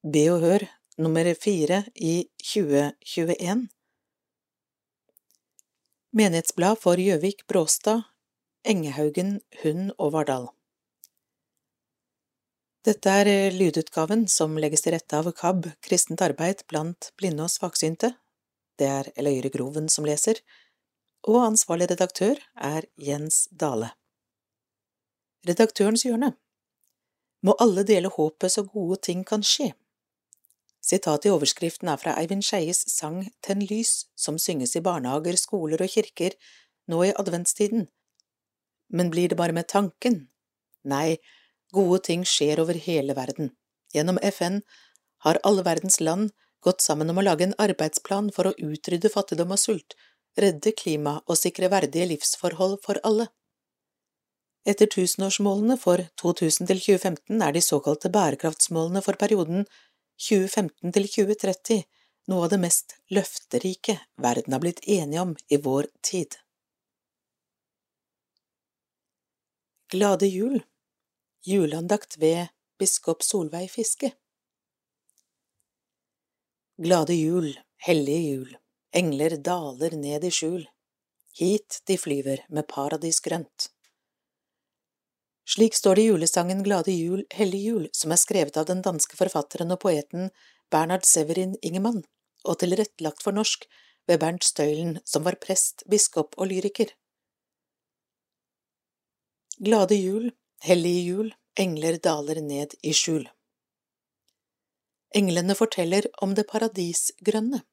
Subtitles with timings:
[0.00, 0.62] Be og Hør
[0.96, 3.66] nummer fire i 2021
[6.16, 8.06] Menighetsblad for Gjøvik Bråstad,
[8.64, 10.46] Engehaugen, Hund og Vardal
[12.88, 17.52] Dette er eh, lydutgaven som legges til rette av KAB, Kristent arbeid blant blinde og
[17.52, 18.14] svaksynte.
[18.80, 20.40] Det er Eløyre Groven som leser,
[21.28, 23.92] og ansvarlig redaktør er Jens Dale.
[25.44, 26.32] Redaktørens hjørne
[27.44, 29.74] Må alle dele håpet så gode ting kan skje.
[30.80, 35.82] Sitatet i overskriften er fra Eivind Skeies sang Tenn lys, som synges i barnehager, skoler
[35.84, 36.36] og kirker
[36.88, 37.86] nå i adventstiden.
[38.90, 40.24] Men blir det bare med tanken?
[40.88, 41.20] Nei,
[41.72, 43.52] gode ting skjer over hele verden.
[43.94, 44.62] Gjennom FN
[45.26, 46.32] har alle verdens land
[46.64, 49.96] gått sammen om å lage en arbeidsplan for å utrydde fattigdom og sult,
[50.40, 53.28] redde klima og sikre verdige livsforhold for alle.
[54.68, 59.64] Etter tusenårsmålene for 2000 til 2015 er de såkalte bærekraftsmålene for perioden
[60.20, 61.82] 2015 til 2030
[62.30, 66.36] noe av det mest løfterike verden har blitt enige om i vår tid.
[69.90, 70.60] Glade jul
[71.46, 74.12] Juleandakt ved biskop Solveig Fiske
[76.80, 78.52] Glade jul, hellige jul,
[78.96, 80.62] engler daler ned i skjul,
[81.36, 83.66] hit de flyver med paradisgrønt.
[85.50, 89.16] Slik står det i julesangen Glade jul, hellig jul, som er skrevet av den danske
[89.18, 90.28] forfatteren og poeten
[90.70, 92.04] Bernhard Severin Ingemann,
[92.46, 93.66] og tilrettelagt for norsk
[94.06, 96.94] ved Bernt Støylen, som var prest, biskop og lyriker.
[99.58, 100.30] Glade jul,
[100.62, 103.26] hellige jul, engler daler ned i skjul.
[105.18, 107.64] Englene forteller om det paradisgrønne,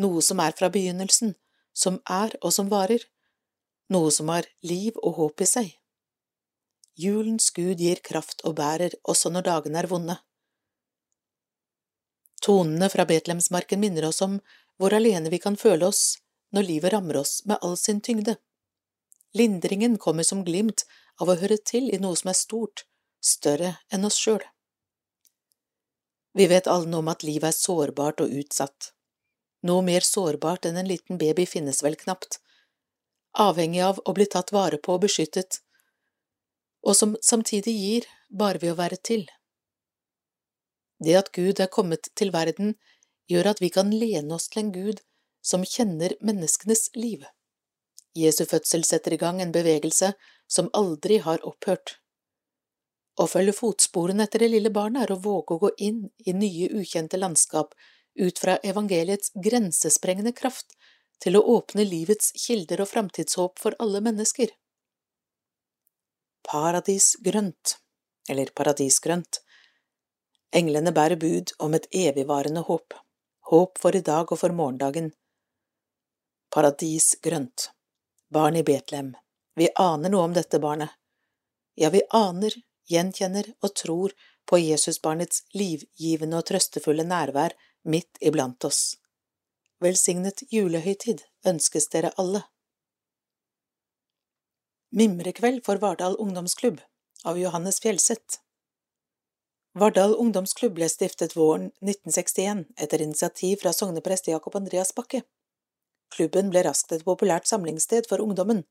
[0.00, 1.36] noe som er fra begynnelsen,
[1.76, 3.04] som er og som varer,
[3.92, 5.76] noe som har liv og håp i seg.
[6.96, 10.16] Julens Gud gir kraft og bærer også når dagene er vonde.
[12.40, 14.38] Tonene fra Betlehemsmarken minner oss om
[14.80, 16.18] hvor alene vi kan føle oss
[16.56, 18.36] når livet rammer oss med all sin tyngde.
[19.36, 20.86] Lindringen kommer som glimt
[21.20, 22.86] av å høre til i noe som er stort,
[23.20, 24.44] større enn oss sjøl.
[26.36, 28.92] Vi vet alle noe om at livet er sårbart og utsatt.
[29.68, 32.40] Noe mer sårbart enn en liten baby finnes vel knapt.
[33.36, 35.60] Avhengig av å bli tatt vare på og beskyttet,
[36.86, 39.26] og som samtidig gir bare ved å være til.
[41.02, 42.76] Det at Gud er kommet til verden,
[43.28, 45.02] gjør at vi kan lene oss til en Gud
[45.44, 47.26] som kjenner menneskenes liv.
[48.16, 50.14] Jesu fødsel setter i gang en bevegelse
[50.48, 51.98] som aldri har opphørt.
[53.20, 56.68] Å følge fotsporene etter det lille barnet er å våge å gå inn i nye,
[56.70, 57.74] ukjente landskap
[58.16, 60.76] ut fra evangeliets grensesprengende kraft
[61.20, 64.52] til å åpne livets kilder og framtidshåp for alle mennesker
[66.46, 67.76] paradisgrønt,
[68.28, 69.40] eller paradisgrønt.
[70.54, 72.94] Englene bærer bud om et evigvarende håp,
[73.50, 75.10] håp for i dag og for morgendagen.
[76.54, 77.70] Paradisgrønt,
[78.32, 79.14] barn i Betlehem,
[79.58, 80.94] vi aner noe om dette barnet.
[81.74, 82.54] Ja, vi aner,
[82.88, 84.14] gjenkjenner og tror
[84.46, 87.56] på Jesusbarnets livgivende og trøstefulle nærvær
[87.90, 88.96] midt iblant oss.
[89.82, 92.46] Velsignet julehøytid ønskes dere alle.
[94.98, 96.80] Mimrekveld for Vardal ungdomsklubb
[97.24, 98.38] av Johannes Fjellseth
[99.74, 105.20] Vardal ungdomsklubb ble stiftet våren 1961 etter initiativ fra sogneprest Jakob Andreas Bakke.
[106.16, 108.62] Klubben ble raskt et populært samlingssted for ungdommen.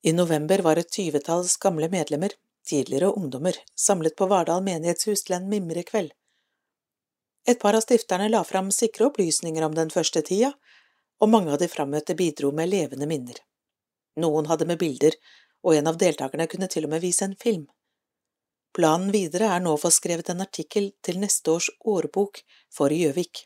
[0.00, 2.32] I november var et tyvetalls gamle medlemmer,
[2.64, 6.14] tidligere ungdommer, samlet på Vardal menighetshus til en mimrekveld.
[7.44, 10.54] Et par av stifterne la fram sikre opplysninger om den første tida,
[11.20, 13.44] og mange av de frammøtte bidro med levende minner.
[14.16, 15.14] Noen hadde med bilder,
[15.64, 17.66] og en av deltakerne kunne til og med vise en film.
[18.74, 22.42] Planen videre er nå å få skrevet en artikkel til neste års årbok
[22.74, 23.44] for Gjøvik.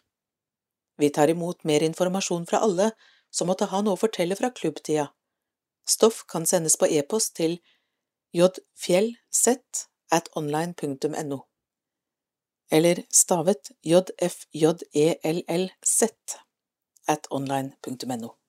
[1.00, 2.90] Vi tar imot mer informasjon fra alle
[3.32, 5.08] som måtte ha noe å fortelle fra klubbtida.
[5.88, 7.56] Stoff kan sendes på e-post til
[8.36, 9.46] jfjellz
[10.12, 11.40] at online.no
[12.72, 15.72] eller stavet jfjellz
[17.12, 18.41] at online.no.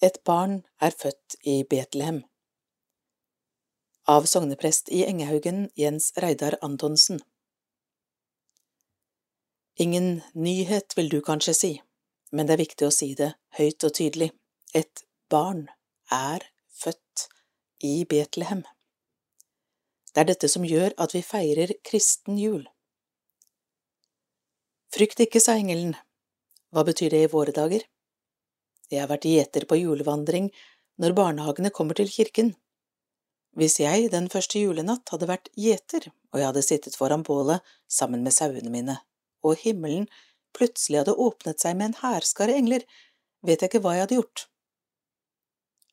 [0.00, 2.20] Et barn er født i Betlehem.
[4.06, 7.18] Av sogneprest i Engehaugen Jens Reidar Antonsen.
[9.74, 11.72] Ingen nyhet, vil du kanskje si,
[12.30, 14.30] men det er viktig å si det høyt og tydelig.
[14.70, 15.04] Et
[15.34, 15.66] barn
[16.14, 17.26] er født
[17.82, 18.62] i Betlehem.
[20.14, 22.68] Det er dette som gjør at vi feirer kristen jul.
[24.94, 25.98] Frykt ikke, sa engelen.
[26.70, 27.82] Hva betyr det i våre dager?
[28.88, 30.48] Jeg har vært gjeter på julevandring
[30.98, 32.54] når barnehagene kommer til kirken.
[33.58, 38.22] Hvis jeg den første julenatt hadde vært gjeter, og jeg hadde sittet foran bålet sammen
[38.24, 38.98] med sauene mine,
[39.44, 40.06] og himmelen
[40.56, 42.84] plutselig hadde åpnet seg med en hærskare engler,
[43.44, 44.46] vet jeg ikke hva jeg hadde gjort.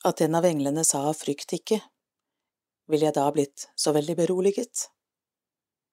[0.05, 1.79] At en av englene sa frykt ikke,
[2.89, 4.87] ville jeg da blitt så veldig beroliget?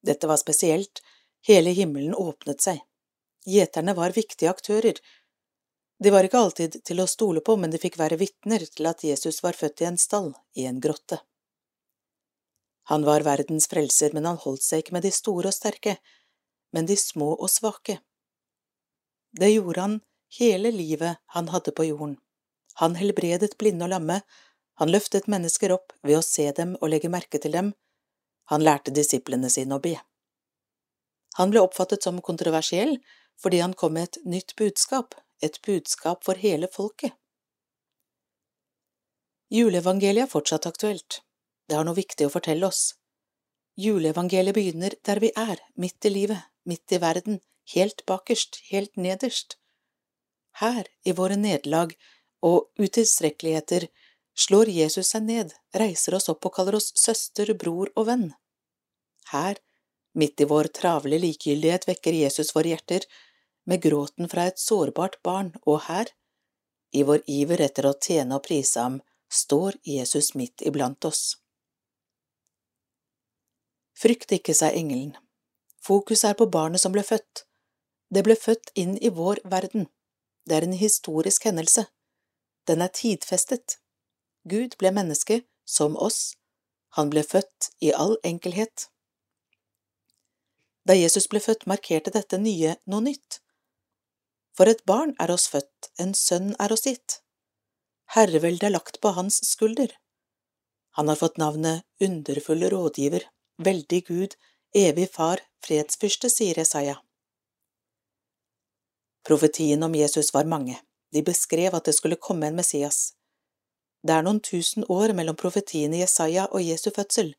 [0.05, 1.01] Dette var spesielt,
[1.47, 2.83] hele himmelen åpnet seg.
[3.49, 4.99] Gjeterne var viktige aktører.
[6.03, 9.05] De var ikke alltid til å stole på, men de fikk være vitner til at
[9.07, 11.21] Jesus var født i en stall, i en grotte.
[12.91, 16.01] Han var verdens frelser, men han holdt seg ikke med de store og sterke,
[16.75, 18.01] men de små og svake.
[19.39, 19.97] Det gjorde han
[20.41, 22.17] hele livet han hadde på jorden.
[22.83, 24.21] Han helbredet blinde og lamme,
[24.81, 27.75] han løftet mennesker opp ved å se dem og legge merke til dem,
[28.51, 29.95] han lærte disiplene sine å be.
[31.39, 32.99] Han ble oppfattet som kontroversiell
[33.41, 37.12] fordi han kom med et nytt budskap, et budskap for hele folket.
[39.53, 41.21] Juleevangeliet er fortsatt aktuelt.
[41.69, 42.94] Det har noe viktig å fortelle oss.
[43.77, 47.41] Juleevangeliet begynner der vi er, midt i livet, midt i verden,
[47.75, 49.59] helt bakerst, helt nederst.
[50.61, 51.93] Her, i våre nederlag
[52.44, 53.89] og utilstrekkeligheter,
[54.37, 58.31] slår Jesus seg ned, reiser oss opp og kaller oss søster, bror og venn.
[59.33, 59.61] Her,
[60.17, 63.09] midt i vår travle likegyldighet, vekker Jesus våre hjerter
[63.67, 66.11] med gråten fra et sårbart barn, og her,
[66.93, 69.00] i vår iver etter å tjene og prise ham,
[69.32, 71.38] står Jesus midt iblant oss.
[73.97, 75.14] Frykt ikke, sa engelen.
[75.82, 77.44] Fokus er på barnet som ble født.
[78.12, 79.88] Det ble født inn i vår verden.
[80.44, 81.87] Det er en historisk hendelse.
[82.69, 83.79] Den er tidfestet.
[84.49, 86.35] Gud ble menneske, som oss.
[86.99, 88.88] Han ble født i all enkelhet.
[90.85, 93.42] Da Jesus ble født, markerte dette nye noe nytt.
[94.57, 97.21] For et barn er oss født, en sønn er oss gitt.
[98.13, 99.95] Herreveldet er lagt på hans skulder.
[100.99, 103.25] Han har fått navnet Underfulle rådgiver,
[103.59, 104.37] Veldig Gud,
[104.77, 106.99] Evig Far, Fredsfyrste, sier Jesaja.
[109.25, 110.77] Profetiene om Jesus var mange,
[111.15, 113.15] de beskrev at det skulle komme en Messias.
[114.03, 117.35] Det er noen tusen år mellom profetiene Jesaja og Jesu fødsel.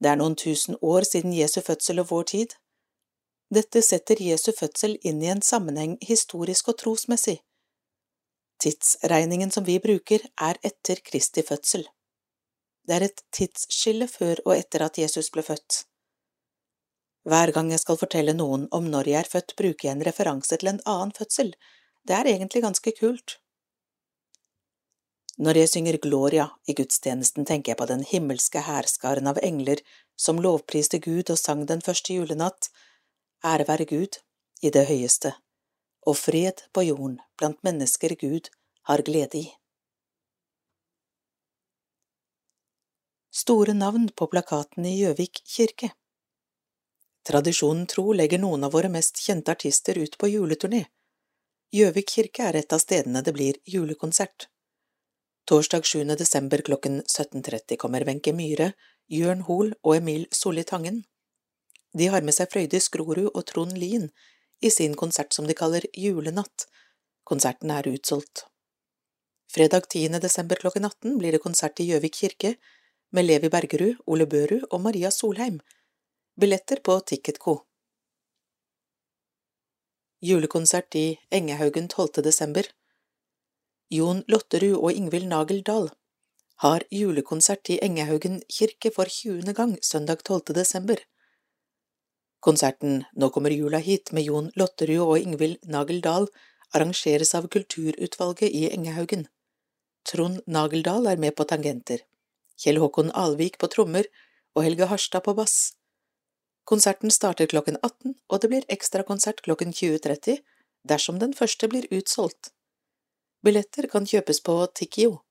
[0.00, 2.54] Det er noen tusen år siden Jesu fødsel og vår tid.
[3.54, 7.36] Dette setter Jesu fødsel inn i en sammenheng historisk og trosmessig.
[8.62, 11.84] Tidsregningen som vi bruker, er etter Kristi fødsel.
[12.84, 15.84] Det er et tidsskille før og etter at Jesus ble født.
[17.28, 20.58] Hver gang jeg skal fortelle noen om når jeg er født, bruker jeg en referanse
[20.60, 21.54] til en annen fødsel.
[22.04, 23.38] Det er egentlig ganske kult.
[25.38, 29.80] Når jeg synger Gloria i gudstjenesten, tenker jeg på den himmelske hærskaren av engler
[30.20, 32.68] som lovpriste Gud og sang den første julenatt,
[33.44, 34.20] Ære være Gud
[34.62, 35.34] i det høyeste,
[36.08, 38.48] og fred på jorden blant mennesker Gud
[38.88, 39.44] har glede i.
[43.34, 45.90] Store navn på plakaten i Gjøvik kirke
[47.24, 50.82] Tradisjonen tro legger noen av våre mest kjente artister ut på juleturné.
[51.72, 54.48] Gjøvik kirke er et av stedene det blir julekonsert.
[55.48, 56.04] Torsdag 7.
[56.20, 58.72] desember klokken 17.30 kommer Wenche Myhre,
[59.08, 61.02] Jørn Hoel og Emil Solli Tangen.
[61.94, 64.08] De har med seg Frøydis Grorud og Trond Lien
[64.64, 66.66] i sin konsert som de kaller Julenatt.
[67.24, 68.46] Konserten er utsolgt.
[69.54, 70.18] Fredag 10.
[70.24, 72.56] desember klokken 18 blir det konsert i Gjøvik kirke
[73.14, 75.60] med Levi Bergerud, Ole Børud og Maria Solheim.
[76.40, 77.60] Billetter på Ticketco.
[80.24, 82.24] Julekonsert i Engehaugen 12.
[82.26, 82.66] desember.
[83.92, 85.92] Jon Lotterud og Ingvild Nagel Dahl
[86.64, 89.54] har julekonsert i Engehaugen kirke for 20.
[89.54, 90.54] gang søndag 12.
[90.58, 90.98] desember.
[92.44, 96.26] Konserten Nå kommer jula hit med Jon Lotterud og Ingvild Nageldal
[96.76, 99.22] arrangeres av Kulturutvalget i Engehaugen.
[100.04, 102.02] Trond Nageldal er med på tangenter,
[102.60, 104.04] Kjell Håkon Alvik på trommer
[104.52, 105.72] og Helge Harstad på bass.
[106.68, 110.42] Konserten starter klokken 18, og det blir ekstrakonsert klokken 20.30
[110.84, 112.52] dersom den første blir utsolgt.
[113.44, 115.22] Billetter kan kjøpes på Tikkio.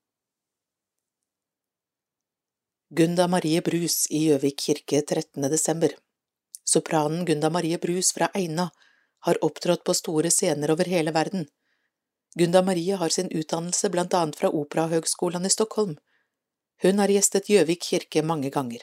[2.90, 5.46] Gunda Marie Brus i Gjøvik kirke 13.
[5.50, 5.94] desember
[6.64, 8.70] Sopranen Gunda Marie Brus fra Eina
[9.26, 11.46] har opptrådt på store scener over hele verden.
[12.34, 15.96] Gunda Marie har sin utdannelse blant annet fra Operahøgskolen i Stockholm.
[16.82, 18.82] Hun har gjestet Gjøvik kirke mange ganger.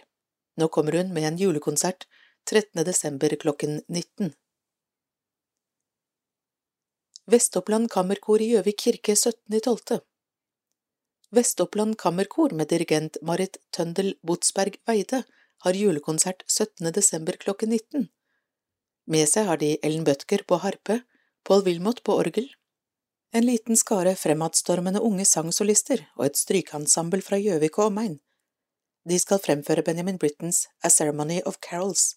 [0.58, 2.08] Nå kommer hun med en julekonsert
[2.50, 2.86] 13.
[2.86, 4.32] desember klokken 19.
[7.32, 10.00] Vest-Oppland Kammerkor i Gjøvik kirke 17.12.
[11.32, 15.24] Vest-Oppland Kammerkor med dirigent Marit Tøndel Botsberg Weide
[15.62, 16.92] har julekonsert 17.
[16.92, 18.08] desember klokken 19.
[19.06, 21.02] Med seg har de Ellen Bødker på harpe,
[21.46, 22.50] Paul Wilmot på orgel,
[23.34, 28.18] en liten skare fremadstormende unge sangsolister og et strykeensemble fra Gjøvik og omegn.
[29.08, 32.16] De skal fremføre Benjamin Brittens A Ceremony of Carols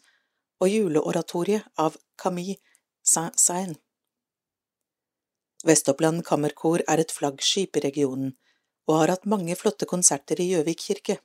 [0.61, 2.59] og juleoratoriet av Camille
[3.05, 3.79] Saint-Saëns.
[5.65, 8.35] Vestoppland Kammerkor er et flaggskip i regionen,
[8.85, 11.17] og har hatt mange flotte konserter i Gjøvik kirke.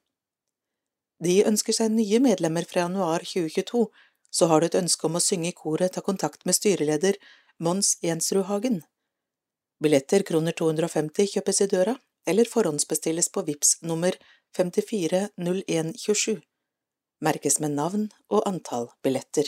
[1.19, 3.87] De ønsker seg nye medlemmer fra januar 2022,
[4.31, 7.15] så har du et ønske om å synge i koret, ta kontakt med styreleder
[7.59, 8.83] Mons Jensrud Hagen.
[9.83, 11.95] Billetter kroner 250 kjøpes i døra,
[12.27, 14.13] eller forhåndsbestilles på VIPS nummer
[14.55, 16.41] 540127.
[17.25, 19.47] Merkes med navn og antall billetter.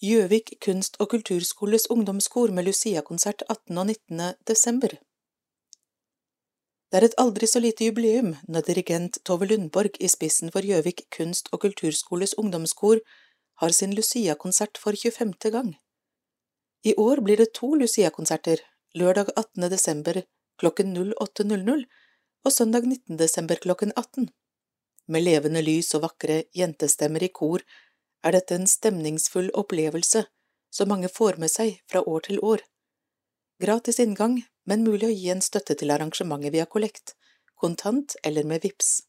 [0.00, 3.78] Gjøvik kunst- og kulturskoles ungdomskor med Lucia-konsert 18.
[3.78, 4.34] og 19.
[4.48, 4.96] desember.
[6.90, 11.04] Det er et aldri så lite jubileum når dirigent Tove Lundborg i spissen for Gjøvik
[11.14, 12.98] kunst- og kulturskoles ungdomskor
[13.62, 15.52] har sin Lucia-konsert for 25.
[15.54, 15.76] gang.
[16.82, 18.58] I år blir det to Lucia-konserter,
[18.98, 19.70] lørdag 18.
[19.70, 20.22] desember
[20.58, 21.86] klokken 08.00
[22.44, 23.16] og søndag 19.
[23.22, 24.28] desember klokken 18.
[25.06, 27.62] Med levende lys og vakre jentestemmer i kor
[28.24, 30.26] er dette en stemningsfull opplevelse
[30.74, 32.66] som mange får med seg fra år til år.
[33.62, 37.14] Gratis inngang, men mulig å gi en støtte til arrangementet via kollekt,
[37.54, 39.02] kontant eller med VIPS.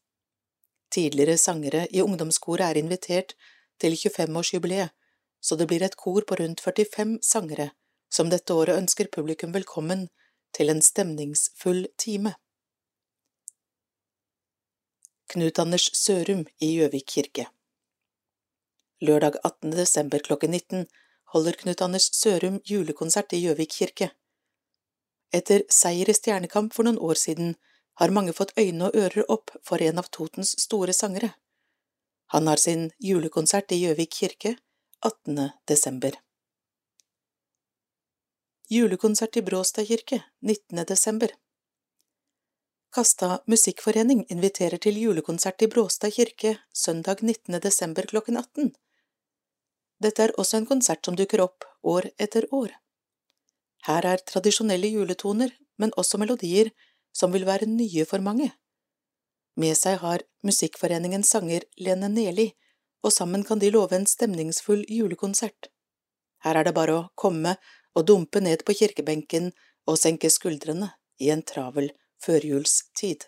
[0.92, 3.36] Tidligere sangere i ungdomskoret er invitert
[3.80, 4.92] til 25-årsjubileet,
[5.40, 7.70] så det blir et kor på rundt 45 sangere
[8.12, 10.06] som dette året ønsker publikum velkommen
[10.52, 12.34] til en stemningsfull time.
[15.32, 17.46] Knut Anders Sørum i Gjøvik kirke
[19.02, 19.72] Lørdag 18.
[19.74, 20.84] desember klokken 19
[21.32, 24.12] holder Knut Anders Sørum julekonsert i Gjøvik kirke.
[25.32, 27.54] Etter seier i Stjernekamp for noen år siden
[28.00, 31.32] har mange fått øyne og ører opp for en av Totens store sangere.
[32.32, 34.56] Han har sin julekonsert i Gjøvik kirke
[35.00, 35.50] 18.
[35.68, 36.18] desember.
[38.72, 40.84] Julekonsert i Bråstad kirke 19.
[40.88, 41.32] desember.
[42.92, 47.60] Kasta musikkforening inviterer til julekonsert i Bråstad kirke søndag 19.
[47.60, 48.72] desember klokken 18.
[50.02, 52.72] Dette er også en konsert som dukker opp år etter år.
[53.86, 56.70] Her er tradisjonelle juletoner, men også melodier
[57.12, 58.52] som vil være nye for mange.
[59.58, 62.52] Med seg har Musikkforeningens sanger Lene Neli,
[63.02, 65.68] og sammen kan de love en stemningsfull julekonsert.
[66.44, 67.56] Her er det bare å komme
[67.94, 69.50] og dumpe ned på kirkebenken
[69.86, 71.90] og senke skuldrene i en travel
[72.22, 73.26] førjulstid.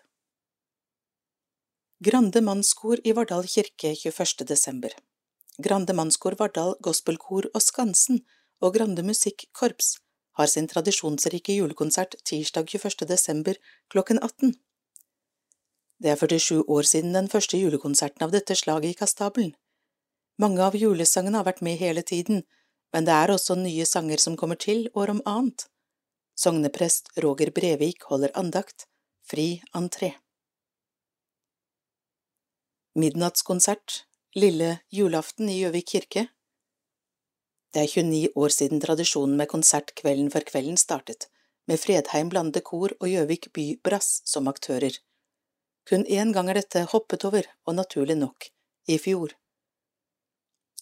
[2.05, 4.47] Grande mannskor i Vardal kirke 21.
[4.47, 4.95] desember.
[5.59, 8.25] Grande Mannskor Vardal Gospelkor og Skansen
[8.61, 9.95] og Grande Musikkorps
[10.39, 13.07] har sin tradisjonsrike julekonsert tirsdag 21.
[13.09, 13.59] desember
[13.93, 14.55] klokken 18.
[16.03, 19.55] Det er 47 år siden den første julekonserten av dette slaget gikk av stabelen.
[20.39, 22.43] Mange av julesangene har vært med hele tiden,
[22.93, 25.69] men det er også nye sanger som kommer til år om annet.
[26.35, 28.89] Sogneprest Roger Brevik holder andakt,
[29.23, 30.17] fri entré.
[32.99, 34.03] Midnattskonsert
[34.35, 36.25] Lille julaften i Gjøvik kirke
[37.75, 41.27] Det er 29 år siden tradisjonen med konsert kvelden for kvelden startet,
[41.67, 44.95] med Fredheim Blande Kor og Gjøvik By Brass som aktører.
[45.91, 48.47] Kun én gang er dette hoppet over, og naturlig nok,
[48.87, 49.35] i fjor.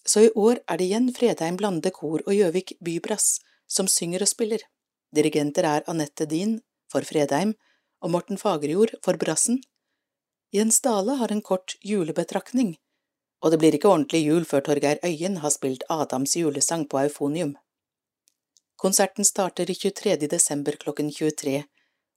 [0.05, 4.27] Så i år er det igjen Fredheim Blande Kor og Gjøvik By Brass som synger
[4.27, 4.61] og spiller.
[5.15, 6.59] Dirigenter er Anette Din
[6.93, 7.55] for Fredheim
[8.05, 9.63] og Morten Fagerjord for Brassen.
[10.53, 12.75] Jens Dale har en kort julebetraktning
[13.43, 17.57] og det blir ikke ordentlig jul før Torgeir Øyen har spilt Adams julesang på Eufonium.
[18.79, 20.15] Konserten starter 23.
[20.31, 21.63] desember klokken 23,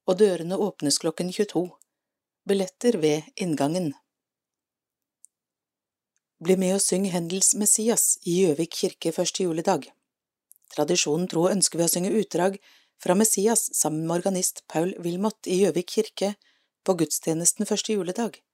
[0.07, 1.67] og dørene åpnes klokken 22.
[2.47, 3.93] Billetter ved inngangen.
[6.39, 9.91] Bli med og syng Hendels Messias i Gjøvik kirke første juledag.
[10.75, 12.59] Tradisjonen tro ønsker vi å synge utdrag
[13.03, 16.35] fra Messias sammen med organist Paul Wilmot i Gjøvik kirke
[16.87, 18.46] på gudstjenesten første juledag.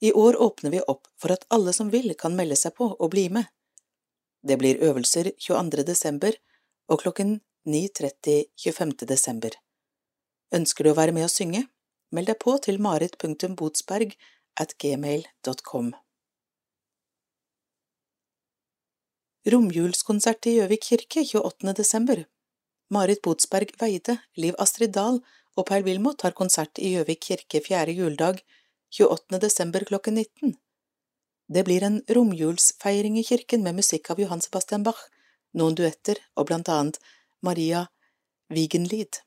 [0.00, 3.10] I år åpner vi opp for at alle som vil kan melde seg på og
[3.12, 3.44] bli med.
[4.42, 5.84] Det blir øvelser 22.
[5.84, 6.36] desember
[6.88, 8.94] og klokken 9.30 25.
[9.04, 9.56] desember.
[10.56, 11.66] Ønsker du å være med og synge?
[12.10, 14.16] Meld deg på til marit.botsberg
[14.58, 15.92] at gmail.com.
[19.52, 21.74] Romjulskonsert i Gjøvik kirke 28.
[21.76, 22.24] desember.
[22.90, 25.20] Marit Botsberg Veide, Liv Astrid Dahl
[25.56, 28.42] og Per Wilmot har konsert i Gjøvik kirke fjerde juledag
[28.92, 29.38] 28.
[29.38, 30.56] desember klokken 19.
[31.48, 35.04] Det blir en romjulsfeiring i kirken med musikk av Johan Sebastian Bach,
[35.54, 36.98] noen duetter og blant annet
[37.46, 37.84] Maria
[38.50, 39.20] Wiegenlied,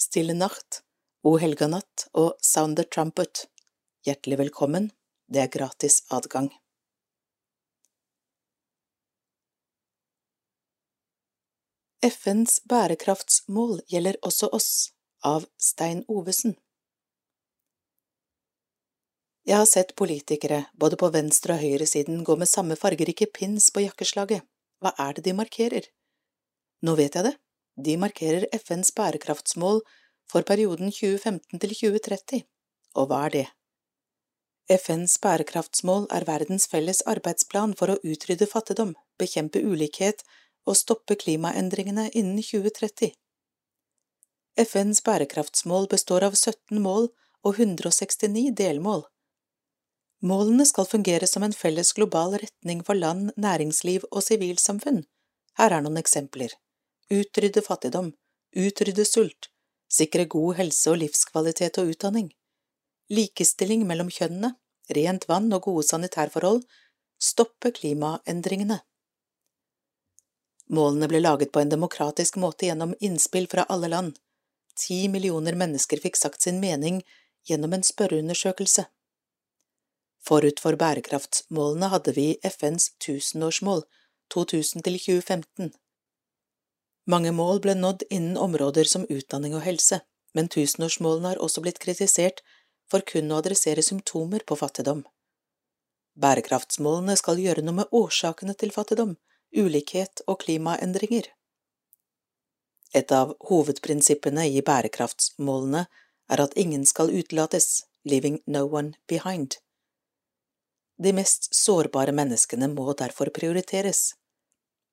[0.00, 0.80] Stille Nacht,
[1.22, 3.44] O helga natt og Sound the Trumpet.
[4.08, 4.88] Hjertelig velkommen,
[5.28, 6.48] det er gratis adgang.
[12.00, 14.72] FNs bærekraftsmål gjelder også oss,
[15.20, 16.56] av Stein Ovesen.
[19.50, 23.82] Jeg har sett politikere, både på venstre- og høyresiden, gå med samme fargerike pins på
[23.82, 24.44] jakkeslaget.
[24.78, 25.88] Hva er det de markerer?
[26.86, 27.32] Nå vet jeg det,
[27.74, 29.82] de markerer FNs bærekraftsmål
[30.30, 32.44] for perioden 2015 til 2030.
[32.94, 33.44] Og hva er det?
[34.70, 40.22] FNs bærekraftsmål er verdens felles arbeidsplan for å utrydde fattigdom, bekjempe ulikhet
[40.62, 43.16] og stoppe klimaendringene innen 2030.
[44.62, 47.10] FNs bærekraftsmål består av 17 mål
[47.42, 49.10] og 169 delmål.
[50.20, 55.06] Målene skal fungere som en felles global retning for land, næringsliv og sivilsamfunn.
[55.56, 56.52] Her er noen eksempler.
[57.10, 58.12] Utrydde fattigdom,
[58.56, 59.48] utrydde sult,
[59.90, 62.28] sikre god helse og livskvalitet og utdanning,
[63.10, 64.54] likestilling mellom kjønnene,
[64.94, 66.62] rent vann og gode sanitærforhold,
[67.20, 68.80] stoppe klimaendringene.
[70.70, 74.14] Målene ble laget på en demokratisk måte gjennom innspill fra alle land.
[74.78, 77.00] Ti millioner mennesker fikk sagt sin mening
[77.48, 78.86] gjennom en spørreundersøkelse.
[80.26, 83.84] Forut for bærekraftsmålene hadde vi FNs tusenårsmål,
[84.34, 85.72] 2000 til 2015.
[87.10, 90.02] Mange mål ble nådd innen områder som utdanning og helse,
[90.34, 92.44] men tusenårsmålene har også blitt kritisert
[92.90, 95.02] for kun å adressere symptomer på fattigdom.
[96.20, 99.16] Bærekraftsmålene skal gjøre noe med årsakene til fattigdom,
[99.56, 101.30] ulikhet og klimaendringer.
[102.94, 105.86] Et av hovedprinsippene i bærekraftsmålene
[106.30, 109.56] er at ingen skal utelates, leaving no one behind.
[111.00, 114.10] De mest sårbare menneskene må derfor prioriteres.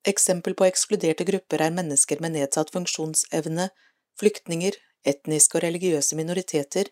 [0.08, 3.68] Eksempel på ekskluderte grupper er mennesker med nedsatt funksjonsevne,
[4.20, 6.88] flyktninger, etniske og religiøse minoriteter,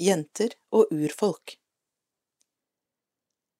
[0.00, 1.56] jenter og urfolk.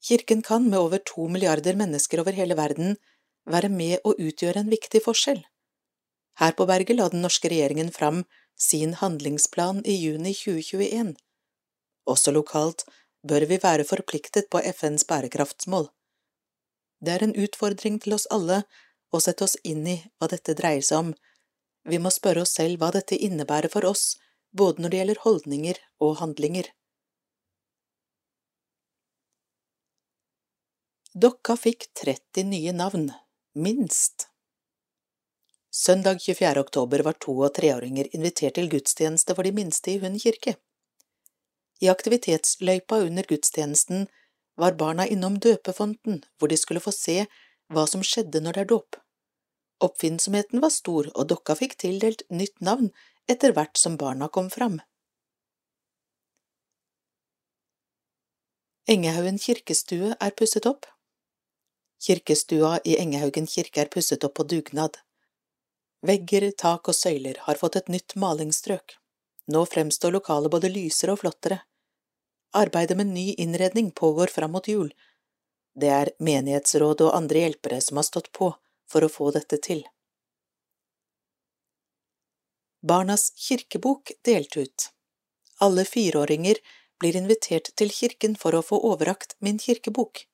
[0.04, 2.97] Kirken kan, med over to milliarder mennesker over hele verden,
[3.49, 5.42] være med å utgjøre en viktig forskjell.
[6.40, 8.25] Her på berget la den norske regjeringen fram
[8.61, 11.14] sin handlingsplan i juni 2021.
[12.09, 12.87] Også lokalt
[13.22, 15.88] bør vi være forpliktet på FNs bærekraftsmål.
[17.00, 18.62] Det er en utfordring til oss alle
[19.12, 21.14] å sette oss inn i hva dette dreier seg om.
[21.88, 24.18] Vi må spørre oss selv hva dette innebærer for oss,
[24.52, 26.68] både når det gjelder holdninger og handlinger.
[31.10, 33.08] Dokka fikk 30 nye navn,
[33.54, 34.28] minst.
[35.75, 36.60] Søndag 24.
[36.60, 40.56] oktober var to- og treåringer invitert til gudstjeneste for de minste i Hund kirke.
[41.80, 44.08] I aktivitetsløypa under gudstjenesten
[44.60, 47.25] var barna innom døpefonten, hvor de skulle få se
[47.73, 48.99] hva som skjedde når det er dåp.
[49.80, 52.90] Oppfinnsomheten var stor, og dokka fikk tildelt nytt navn
[53.30, 54.80] etter hvert som barna kom fram.
[58.90, 60.84] Engehaugen kirkestue er pusset opp.
[62.02, 64.99] Kirkestua i Engehaugen kirke er pusset opp på dugnad.
[66.04, 68.97] Vegger, tak og søyler har fått et nytt malingsstrøk.
[69.52, 71.60] Nå fremstår lokalet både lysere og flottere.
[72.52, 74.95] Arbeidet med ny innredning pågår fram mot jul.
[75.80, 78.50] Det er menighetsrådet og andre hjelpere som har stått på
[78.91, 79.84] for å få dette til.
[82.82, 84.91] Barnas kirkebok delt ut.
[85.60, 86.58] Alle fireåringer
[87.00, 90.25] blir invitert til kirken for å få overrakt Min kirkebok.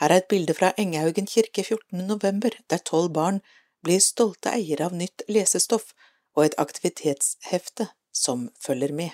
[0.00, 2.06] Her er et bilde fra Engehaugen kirke 14.
[2.06, 3.42] november, der tolv barn
[3.84, 5.92] blir stolte eiere av nytt lesestoff
[6.36, 9.10] og et aktivitetshefte som følger med.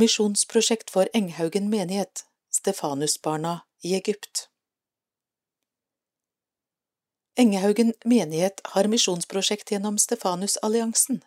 [0.00, 4.48] Misjonsprosjekt for Enghaugen menighet, Stefanusbarna i Egypt
[7.36, 11.20] Engehaugen menighet har misjonsprosjekt gjennom Stefanusalliansen,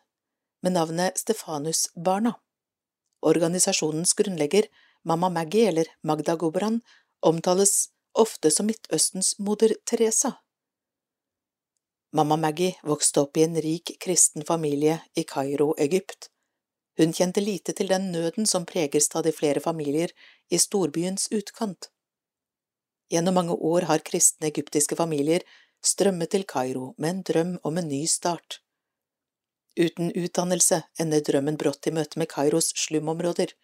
[0.61, 2.33] med navnet Stefanusbarna.
[3.21, 4.65] Organisasjonens grunnlegger
[5.03, 6.81] Mamma Maggie, eller Magda Gobran,
[7.19, 10.33] omtales ofte som Midtøstens moder Teresa.
[12.13, 16.32] Mamma Maggie vokste opp i en rik kristen familie i Kairo, Egypt.
[16.97, 20.13] Hun kjente lite til den nøden som preger stadig flere familier
[20.49, 21.89] i storbyens utkant.
[23.09, 25.45] Gjennom mange år har kristne egyptiske familier
[25.83, 28.59] strømmet til Kairo med en drøm om en ny start.
[29.79, 33.55] Uten utdannelse ender drømmen brått i møte med Kairos slumområder.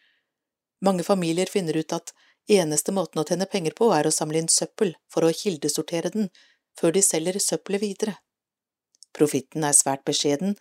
[0.82, 2.14] Mange familier finner ut at
[2.50, 6.32] eneste måten å tjene penger på er å samle inn søppel for å kildesortere den
[6.80, 8.16] før de selger søppelet videre.
[9.14, 10.56] Profitten er svært beskjeden,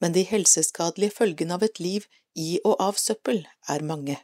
[0.00, 2.06] men de helseskadelige følgene av et liv
[2.38, 4.18] i og av søppel er mange.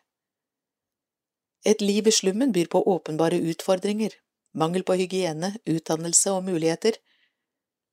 [1.65, 4.13] Et liv i slummen byr på åpenbare utfordringer,
[4.53, 6.99] mangel på hygiene, utdannelse og muligheter.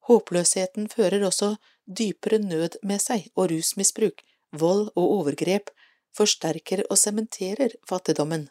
[0.10, 1.56] Håpløsheten fører også
[1.88, 5.72] dypere nød med seg, og rusmisbruk, vold og overgrep
[6.18, 8.50] forsterker og sementerer fattigdommen.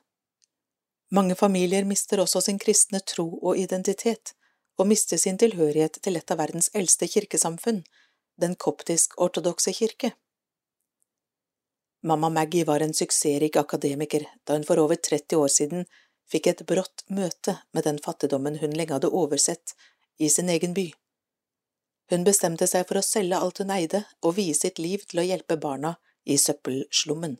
[1.10, 4.34] Mange familier mister også sin kristne tro og identitet,
[4.78, 7.82] og mister sin tilhørighet til et av verdens eldste kirkesamfunn,
[8.40, 10.12] den koptisk-ortodokse kirke.
[12.02, 15.84] Mamma Maggie var en suksessrik akademiker da hun for over 30 år siden
[16.30, 19.74] fikk et brått møte med den fattigdommen hun lenge hadde oversett
[20.18, 20.88] i sin egen by.
[22.10, 25.26] Hun bestemte seg for å selge alt hun eide og vie sitt liv til å
[25.26, 27.36] hjelpe barna i søppelslummen.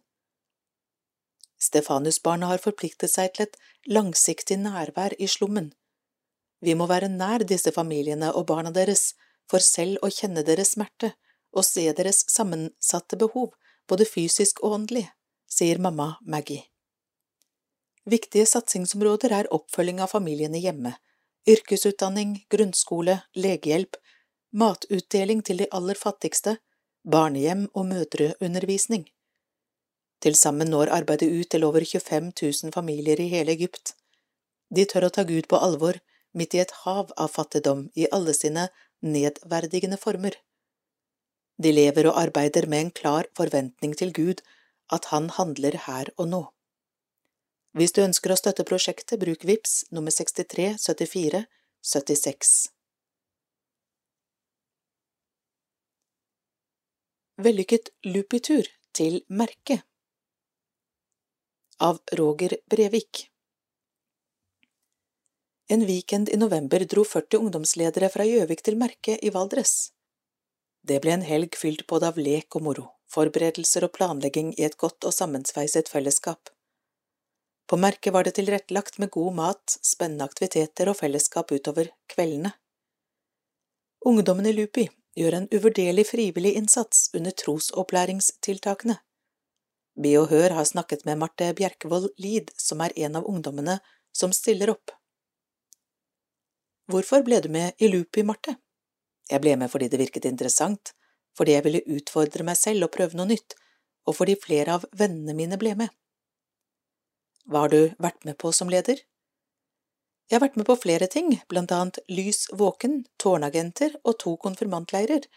[1.60, 3.58] Stefanusbarna har forpliktet seg til et
[3.88, 5.72] langsiktig nærvær i slummen.
[6.60, 9.14] Vi må være nær disse familiene og barna deres
[9.50, 11.14] for selv å kjenne deres smerte
[11.50, 13.50] og se deres sammensatte behov,
[13.90, 15.08] både fysisk og åndelig,
[15.50, 16.62] sier mamma Maggie.
[18.10, 20.94] Viktige satsingsområder er oppfølging av familiene hjemme,
[21.50, 23.98] yrkesutdanning, grunnskole, legehjelp,
[24.50, 26.56] matutdeling til de aller fattigste,
[27.02, 29.08] barnehjem og mødreundervisning.
[30.20, 33.94] Til sammen når arbeidet ut til over 25 000 familier i hele Egypt.
[34.70, 35.98] De tør å ta Gud på alvor
[36.36, 38.68] midt i et hav av fattigdom i alle sine
[39.02, 40.36] nedverdigende former.
[41.62, 44.40] De lever og arbeider med en klar forventning til Gud,
[44.92, 46.42] at Han handler her og nå.
[47.76, 51.44] Hvis du ønsker å støtte prosjektet, bruk VIPS nummer 63 74
[51.86, 52.54] 76.
[57.40, 59.86] Vellykket lupitur til merket
[61.80, 63.29] Av Roger Brevik
[65.72, 69.92] En weekend i november dro 40 ungdomsledere fra Gjøvik til Merke i Valdres.
[70.82, 74.74] Det ble en helg fylt både av lek og moro, forberedelser og planlegging i et
[74.82, 76.50] godt og sammensveiset fellesskap.
[77.70, 82.50] På Merke var det tilrettelagt med god mat, spennende aktiviteter og fellesskap utover kveldene.
[84.10, 88.98] Ungdommen i Lupi gjør en uvurderlig frivillig innsats under trosopplæringstiltakene.
[90.02, 93.78] Be og Hør har snakket med Marte Bjerkevold Lid, som er en av ungdommene
[94.10, 94.96] som stiller opp.
[96.90, 98.56] Hvorfor ble du med i Loopy, Marte?
[99.30, 100.90] Jeg ble med fordi det virket interessant,
[101.38, 103.54] fordi jeg ville utfordre meg selv og prøve noe nytt,
[104.10, 105.92] og fordi flere av vennene mine ble med.
[107.46, 109.04] Hva har du vært med på som leder?
[110.30, 115.28] Jeg har vært med på flere ting, blant annet Lys våken, Tårnagenter og to konfirmantleirer,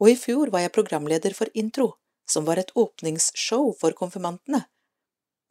[0.00, 4.64] og i fjor var jeg programleder for Intro, som var et åpningsshow for konfirmantene.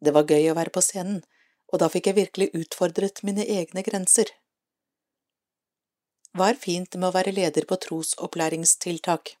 [0.02, 1.22] Det var gøy å være på scenen,
[1.70, 4.34] og da fikk jeg virkelig utfordret mine egne grenser.
[6.34, 9.36] Hva er fint med å være leder på trosopplæringstiltak?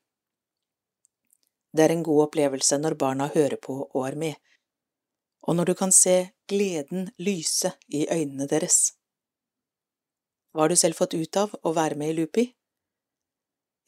[1.74, 4.36] Det er en god opplevelse når barna hører på og er med,
[5.42, 6.14] og når du kan se
[6.46, 8.92] gleden lyse i øynene deres.
[10.54, 12.44] Hva har du selv fått ut av å være med i Lupi?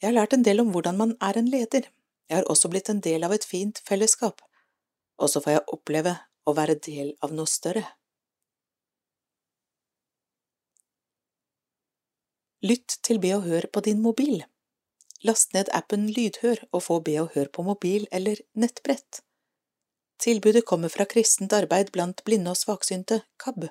[0.01, 1.87] Jeg har lært en del om hvordan man er en leder.
[2.27, 4.43] Jeg har også blitt en del av et fint fellesskap.
[5.15, 7.87] Og så får jeg oppleve å være del av noe større.
[12.65, 14.39] Lytt til Be og Hør på din mobil.
[15.21, 19.21] Last ned appen Lydhør og få Be og Hør på mobil eller nettbrett.
[20.17, 23.67] Tilbudet kommer fra Kristent arbeid blant blinde og svaksynte, KAB.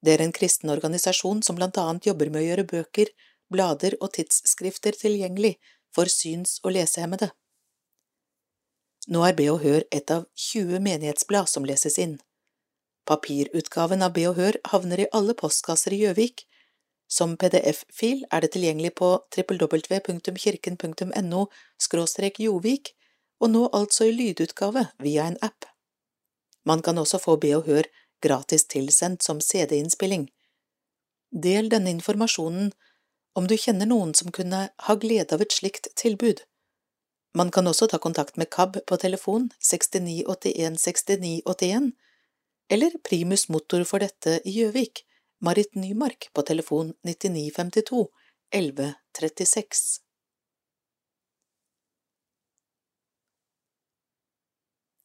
[0.00, 3.12] Det er en kristen organisasjon som blant annet jobber med å gjøre bøker,
[3.52, 5.58] blader og tidsskrifter tilgjengelig
[5.92, 7.28] for syns- og lesehemmede.
[9.12, 12.16] Nå er Be og Hør et av 20 menighetsblad som leses inn.
[13.04, 16.46] Papirutgaven av Be og Hør havner i alle postkasser i Gjøvik.
[17.10, 21.40] Som PDF-fil er det tilgjengelig på www.kirken.no
[22.38, 22.94] jovik,
[23.40, 25.66] og nå altså i lydutgave via en app.
[26.64, 27.82] Man kan også få Be og Hør
[28.22, 30.28] gratis tilsendt som CD-innspilling.
[31.32, 32.72] Del denne informasjonen
[33.34, 36.42] om du kjenner noen som kunne ha glede av et slikt tilbud.
[37.34, 41.92] Man kan også ta kontakt med KAB på telefon 6981 6981,
[42.70, 45.04] eller Primus Motor for dette i Gjøvik,
[45.42, 48.08] Marit Nymark på telefon 9952
[48.50, 50.00] 1136.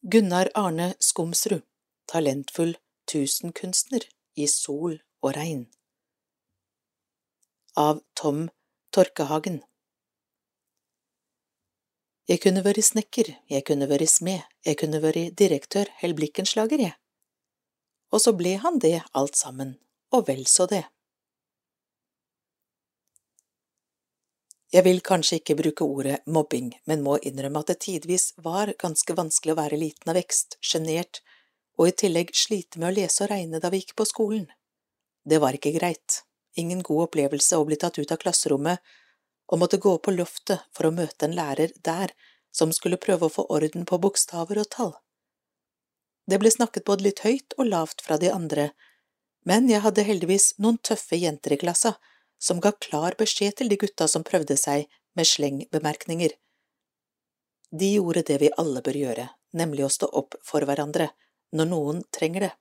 [0.01, 1.61] Gunnar Arne Skomsrud,
[2.11, 2.75] talentfull
[3.07, 4.03] tusenkunstner
[4.35, 5.63] i sol og regn.
[7.79, 8.49] Av Tom
[8.91, 9.61] Torkehagen
[12.27, 16.99] Jeg kunne vært snekker, jeg kunne vært smed, jeg kunne vært direktør hell blikkenslager, jeg.
[18.11, 19.77] Og så ble han det alt sammen,
[20.13, 20.83] og vel så det.
[24.75, 29.15] Jeg vil kanskje ikke bruke ordet mobbing, men må innrømme at det tidvis var ganske
[29.15, 31.21] vanskelig å være liten av vekst, sjenert
[31.79, 34.49] og i tillegg slite med å lese og regne da vi gikk på skolen.
[35.23, 36.23] Det var ikke greit,
[36.59, 38.83] ingen god opplevelse å bli tatt ut av klasserommet
[39.47, 42.13] og måtte gå på loftet for å møte en lærer der
[42.55, 44.93] som skulle prøve å få orden på bokstaver og tall.
[46.25, 48.71] Det ble snakket både litt høyt og lavt fra de andre,
[49.45, 51.95] men jeg hadde heldigvis noen tøffe jenter i klassa
[52.41, 56.34] som ga klar beskjed til de gutta som prøvde seg med slengbemerkninger.
[57.71, 61.10] De gjorde det vi alle bør gjøre, nemlig å stå opp for hverandre
[61.55, 62.53] når noen trenger det.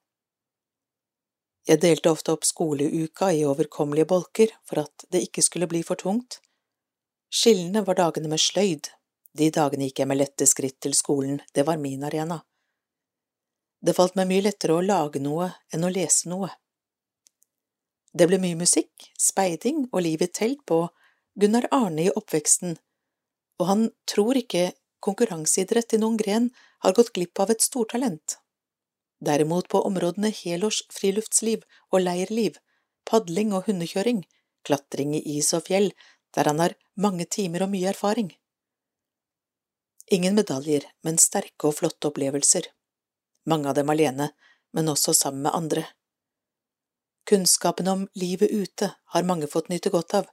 [1.64, 6.00] Jeg delte ofte opp skoleuka i overkommelige bolker for at det ikke skulle bli for
[6.00, 6.40] tungt.
[7.32, 8.90] Skillene var dagene med sløyd,
[9.34, 12.42] de dagene gikk jeg med lette skritt til skolen, det var min arena.
[13.84, 16.52] Det falt meg mye lettere å lage noe enn å lese noe.
[18.14, 20.84] Det ble mye musikk, speiding og liv i telt på
[21.40, 22.76] Gunnar Arne i oppveksten,
[23.58, 24.70] og han tror ikke
[25.04, 26.48] konkurranseidrett i noen gren
[26.86, 28.38] har gått glipp av et stortalent.
[29.24, 32.60] Derimot på områdene helårs friluftsliv og leirliv,
[33.08, 34.22] padling og hundekjøring,
[34.64, 35.90] klatring i is og fjell,
[36.36, 38.30] der han har mange timer og mye erfaring.
[40.12, 42.68] Ingen medaljer, men sterke og flotte opplevelser.
[43.48, 44.30] Mange av dem alene,
[44.72, 45.86] men også sammen med andre.
[47.24, 50.26] Kunnskapen om livet ute har mange fått nyte godt av,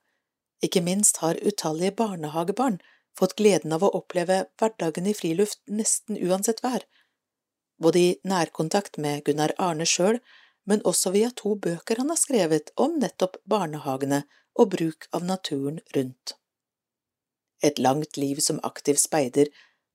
[0.61, 2.81] ikke minst har utallige barnehagebarn
[3.17, 6.83] fått gleden av å oppleve hverdagen i friluft nesten uansett vær,
[7.81, 10.19] både i nærkontakt med Gunnar Arne sjøl,
[10.69, 14.23] men også via to bøker han har skrevet om nettopp barnehagene
[14.59, 16.35] og bruk av naturen rundt.
[17.63, 19.49] Et langt liv som aktiv speider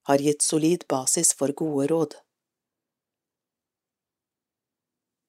[0.08, 2.14] har gitt solid basis for gode råd.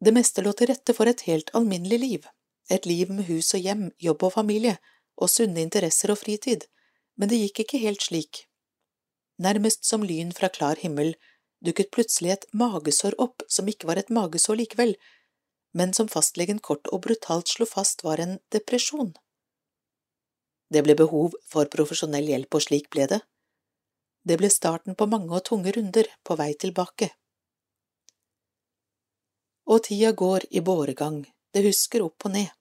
[0.03, 2.27] Det meste lå til rette for et helt alminnelig liv,
[2.69, 4.77] et liv med hus og hjem, jobb og familie,
[5.17, 6.67] og sunne interesser og fritid,
[7.17, 8.43] men det gikk ikke helt slik.
[9.41, 11.15] Nærmest som lyn fra klar himmel
[11.65, 14.93] dukket plutselig et magesår opp som ikke var et magesår likevel,
[15.73, 19.15] men som fastlegen kort og brutalt slo fast var en depresjon.
[20.69, 23.21] Det ble behov for profesjonell hjelp, og slik ble det.
[24.27, 27.13] Det ble starten på mange og tunge runder på vei tilbake.
[29.67, 32.51] Og tida går i båregang, det husker opp og ned,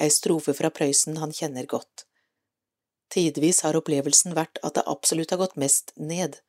[0.00, 2.04] ei strofe fra Prøysen han kjenner godt.
[3.12, 6.40] Tidvis har opplevelsen vært at det absolutt har gått mest ned,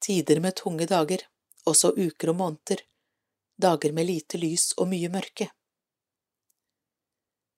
[0.00, 1.26] tider med tunge dager,
[1.68, 2.84] også uker og måneder,
[3.60, 5.50] dager med lite lys og mye mørke.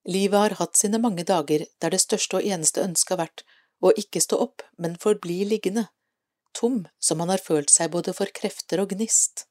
[0.08, 3.44] Livet har hatt sine mange dager der det største og eneste ønsket har vært
[3.82, 5.86] å ikke stå opp, men forbli liggende,
[6.58, 9.46] tom som han har følt seg både for krefter og gnist.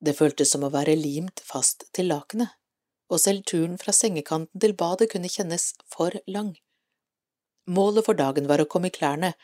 [0.00, 2.48] Det føltes som å være limt fast til lakenet,
[3.10, 6.54] og selv turen fra sengekanten til badet kunne kjennes for lang.
[7.68, 9.34] Målet for dagen var å komme i klærne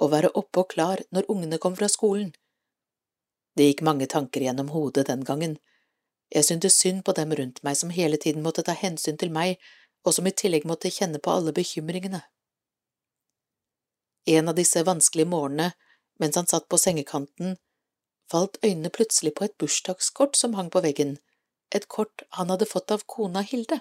[0.00, 2.32] og være oppe og klar når ungene kom fra skolen.
[3.56, 5.56] Det gikk mange tanker gjennom hodet den gangen.
[6.32, 9.60] Jeg syntes synd på dem rundt meg som hele tiden måtte ta hensyn til meg,
[10.04, 12.22] og som i tillegg måtte kjenne på alle bekymringene.
[14.26, 15.72] En av disse vanskelige morgenene,
[16.20, 17.56] mens han satt på sengekanten,
[18.30, 21.16] falt øynene plutselig på et bursdagskort som hang på veggen,
[21.74, 23.80] et kort han hadde fått av kona Hilde.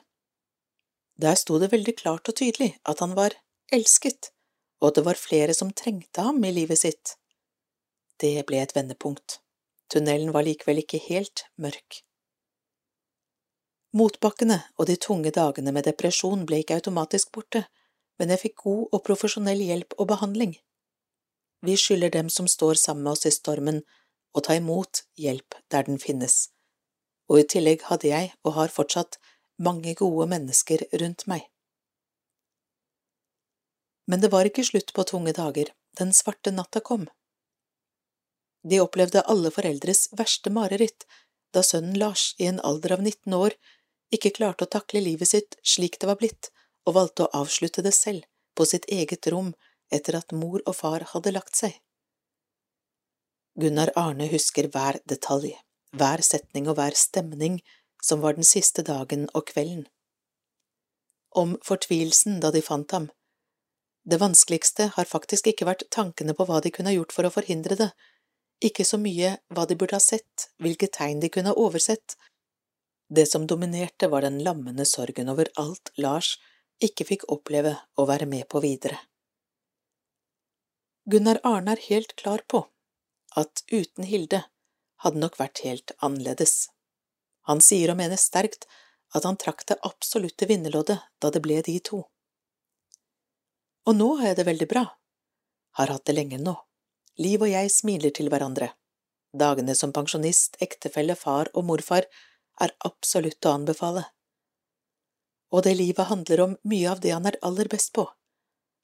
[1.22, 3.38] Der sto det veldig klart og tydelig at han var
[3.74, 4.32] elsket
[4.82, 7.16] og at det var flere som trengte ham i livet sitt.
[8.22, 9.40] Det ble et vendepunkt.
[9.92, 12.02] Tunnelen var likevel ikke helt mørk.
[13.96, 17.64] Motbakkene og de tunge dagene med depresjon ble ikke automatisk borte,
[18.20, 20.56] men jeg fikk god og profesjonell hjelp og behandling.
[21.66, 23.82] Vi skylder dem som står sammen med oss i stormen,
[24.36, 26.50] å ta imot hjelp der den finnes,
[27.32, 29.20] og i tillegg hadde jeg, og har fortsatt,
[29.56, 31.46] mange gode mennesker rundt meg.
[34.12, 37.08] Men det var ikke slutt på tunge dager, den svarte natta kom.
[38.68, 41.08] De opplevde alle foreldres verste mareritt
[41.56, 43.56] da sønnen Lars, i en alder av 19 år,
[44.14, 46.52] ikke klarte å takle livet sitt slik det var blitt,
[46.86, 49.54] og valgte å avslutte det selv, på sitt eget rom,
[49.94, 51.80] etter at mor og far hadde lagt seg.
[53.56, 55.54] Gunnar Arne husker hver detalj,
[55.96, 57.62] hver setning og hver stemning
[58.04, 59.86] som var den siste dagen og kvelden.
[61.32, 63.08] Om fortvilelsen da de fant ham,
[64.06, 67.80] det vanskeligste har faktisk ikke vært tankene på hva de kunne gjort for å forhindre
[67.80, 67.90] det,
[68.64, 72.18] ikke så mye hva de burde ha sett, hvilke tegn de kunne ha oversett.
[73.08, 76.36] Det som dominerte var den lammende sorgen over alt Lars
[76.84, 79.00] ikke fikk oppleve å være med på videre.
[81.08, 82.66] Gunnar Arne er helt klar på
[83.36, 84.44] at uten Hilde
[85.04, 86.70] hadde nok vært helt annerledes.
[87.50, 88.66] Han sier og mener sterkt
[89.16, 92.02] at han trakk det absolutte vinnerloddet da det ble de to.
[93.86, 94.86] Og nå har jeg det veldig bra.
[95.78, 96.56] Har hatt det lenge nå.
[97.22, 98.72] Liv og jeg smiler til hverandre.
[99.36, 102.08] Dagene som pensjonist, ektefelle, far og morfar
[102.64, 104.06] er absolutt å anbefale.
[105.54, 108.08] Og det livet handler om mye av det han er aller best på.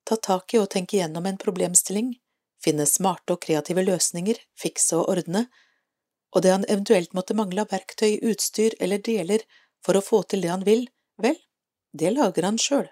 [0.07, 2.13] Ta tak i og tenke igjennom en problemstilling,
[2.63, 5.47] finne smarte og kreative løsninger, fikse og ordne,
[6.31, 9.43] og det han eventuelt måtte mangle av verktøy, utstyr eller deler
[9.83, 10.85] for å få til det han vil,
[11.21, 11.37] vel,
[11.91, 12.87] det lager han sjøl.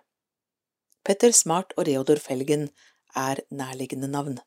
[1.08, 2.68] Petter Smart og Reodor Felgen
[3.16, 4.40] er nærliggende navn.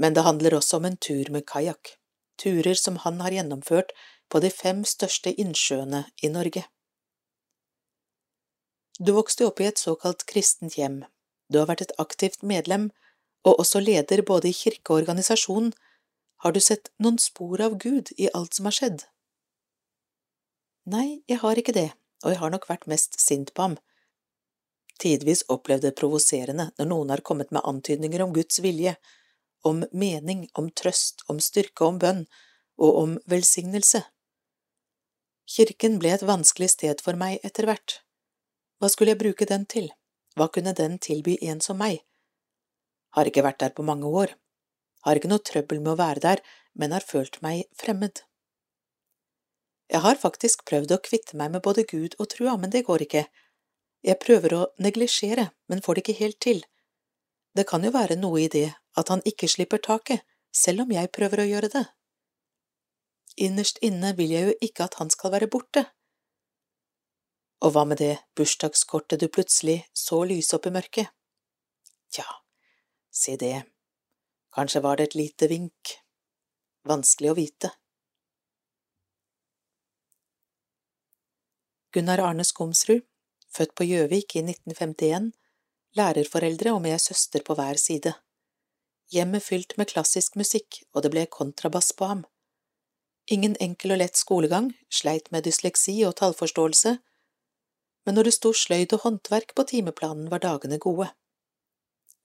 [0.00, 1.96] Men det handler også om en tur med kajakk,
[2.40, 3.90] turer som han har gjennomført
[4.30, 6.62] på de fem største innsjøene i Norge.
[9.00, 11.02] Du vokste opp i et såkalt kristent hjem,
[11.50, 12.90] du har vært et aktivt medlem
[13.46, 15.72] og også leder både i kirke og organisasjon,
[16.40, 19.04] har du sett noen spor av Gud i alt som har skjedd?
[20.88, 21.90] Nei, jeg har ikke det,
[22.24, 23.76] og jeg har nok vært mest sint på ham.
[25.00, 28.96] Tidvis opplevd det provoserende når noen har kommet med antydninger om Guds vilje,
[29.64, 32.24] om mening, om trøst, om styrke, om bønn
[32.80, 34.02] og om velsignelse.
[35.50, 38.00] Kirken ble et vanskelig sted for meg etter hvert.
[38.80, 39.90] Hva skulle jeg bruke den til,
[40.36, 42.00] hva kunne den tilby en som meg?
[43.16, 44.34] Har ikke vært der på mange år,
[45.06, 46.42] har ikke noe trøbbel med å være der,
[46.76, 48.22] men har følt meg fremmed.
[49.90, 53.06] Jeg har faktisk prøvd å kvitte meg med både Gud og trua, men det går
[53.06, 53.24] ikke.
[54.06, 56.60] Jeg prøver å neglisjere, men får det ikke helt til.
[57.56, 58.68] Det kan jo være noe i det
[59.00, 60.22] at han ikke slipper taket,
[60.54, 61.84] selv om jeg prøver å gjøre det.
[63.40, 65.84] Innerst inne vil jeg jo ikke at han skal være borte.
[67.64, 71.10] Og hva med det bursdagskortet du plutselig så lyse opp i mørket?
[72.10, 72.26] Tja,
[73.10, 73.64] si det,
[74.54, 75.94] kanskje var det et lite vink,
[76.86, 77.70] vanskelig å vite.
[81.90, 83.02] Gunnar Arne Skomsrud,
[83.50, 85.32] født på Gjøvik i 1951,
[85.98, 88.14] lærerforeldre og med søster på hver side.
[89.10, 92.22] Hjemmet fylt med klassisk musikk, og det ble kontrabass på ham.
[93.26, 96.96] Ingen enkel og lett skolegang, sleit med dysleksi og tallforståelse,
[98.06, 101.10] men når det sto sløyd og håndverk på timeplanen, var dagene gode.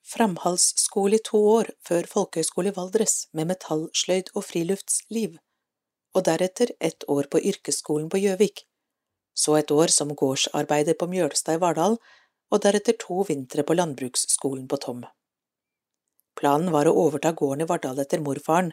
[0.05, 5.39] Framhalsskole i to år før folkehøyskole i Valdres med metallsløyd og friluftsliv,
[6.15, 8.65] og deretter ett år på yrkesskolen på Gjøvik
[9.35, 11.99] så et år som gårdsarbeider på Mjølstad i Vardal,
[12.53, 15.03] og deretter to vintre på landbruksskolen på Tom.
[16.39, 18.71] Planen var å overta gården i Vardal etter morfaren,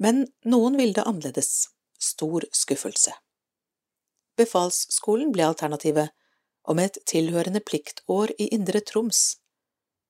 [0.00, 1.68] men noen ville det annerledes.
[2.00, 3.12] Stor skuffelse.
[4.40, 6.14] Befalsskolen ble alternativet,
[6.64, 9.36] og med et tilhørende pliktår i Indre Troms.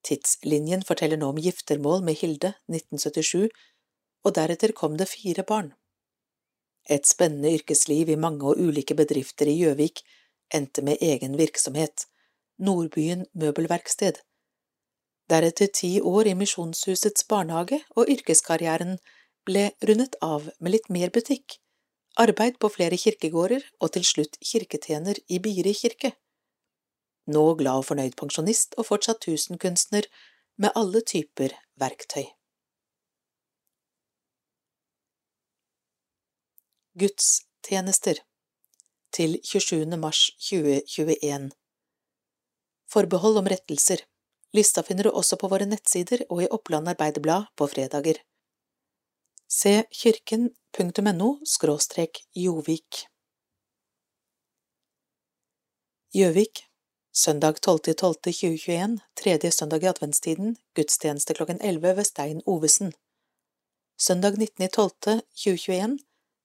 [0.05, 3.49] Tidslinjen forteller nå om giftermål med Hilde, 1977,
[4.25, 5.73] og deretter kom det fire barn.
[6.91, 10.03] Et spennende yrkesliv i mange og ulike bedrifter i Gjøvik
[10.53, 12.07] endte med egen virksomhet,
[12.61, 14.21] Nordbyen møbelverksted.
[15.31, 18.99] Deretter ti år i Misjonshusets barnehage, og yrkeskarrieren
[19.49, 21.57] ble rundet av med litt mer butikk,
[22.21, 26.13] arbeid på flere kirkegårder og til slutt kirketjener i Biri kirke.
[27.27, 30.09] Nå glad og fornøyd pensjonist og fortsatt tusenkunstner
[30.61, 32.27] med alle typer verktøy.
[37.01, 38.21] Gudstjenester
[39.15, 39.97] til 27.
[39.99, 41.49] mars 2021
[42.93, 44.05] Forbehold om rettelser
[44.55, 48.21] Lista finner du også på våre nettsider og i Oppland Arbeiderblad på fredager.
[49.51, 51.31] Se kirken.no
[52.45, 53.01] Jovik.
[56.15, 56.63] Gjøvik
[57.17, 62.93] Søndag 12.12.2021, tredje søndag i adventstiden, gudstjeneste klokken 11 ved Stein Ovesen.
[63.99, 65.99] Søndag 19.12.2021,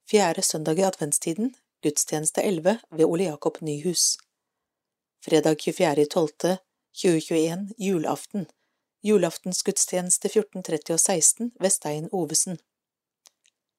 [0.10, 4.18] Fjerde søndag i adventstiden, gudstjeneste 11 ved Ole Jakob Nyhus.
[5.26, 8.48] Fredag 24.12.2021, julaften,
[9.04, 12.60] julaftensgudstjeneste 14.30 og 16 ved Stein Ovesen.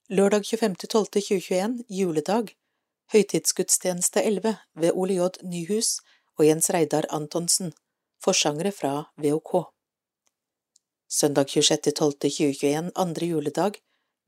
[0.08, 2.56] Lørdag 25.12.2021, juledag,
[3.12, 5.20] høytidsgudstjeneste 11 ved Ole J.
[5.42, 6.00] Nyhus
[6.38, 7.72] og Jens Reidar Antonsen,
[8.24, 9.72] forsangere fra VOK.
[11.08, 13.72] Søndag 26.12.2021, andre juledag,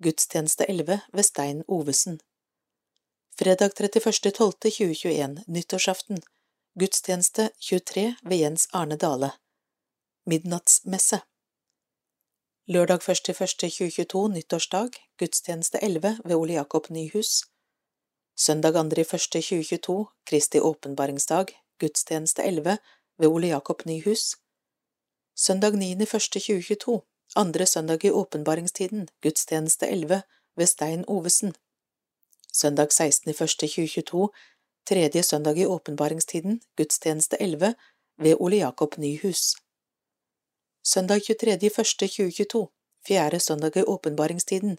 [0.02, 2.20] gudstjeneste 11 ved Stein Ovesen.
[3.38, 6.18] Fredag 31.12.2021, nyttårsaften,
[6.78, 9.30] gudstjeneste 23 ved Jens Arne Dale.
[10.26, 11.20] Midnattsmesse.
[12.66, 17.42] Lørdag 1.1.2022, nyttårsdag, gudstjeneste 11 ved Ole Jakob Nyhus.
[18.36, 21.46] Søndag 2.1.2022, Kristi åpenbaringsdag,
[21.78, 22.78] gudstjeneste 11
[23.18, 24.36] ved Ole Jakob Nyhus.
[25.36, 27.00] Søndag 9.1.2022,
[27.36, 30.22] andre søndag i åpenbaringstiden, gudstjeneste 11
[30.56, 31.54] ved Stein Ovesen.
[32.52, 34.28] Søndag 16.1.2022,
[34.86, 37.74] tredje søndag i åpenbaringstiden, gudstjeneste 11
[38.18, 39.54] ved Ole Jakob Nyhus.
[40.84, 42.66] Søndag 23.1.2022,
[43.06, 44.78] fjerde søndag i åpenbaringstiden,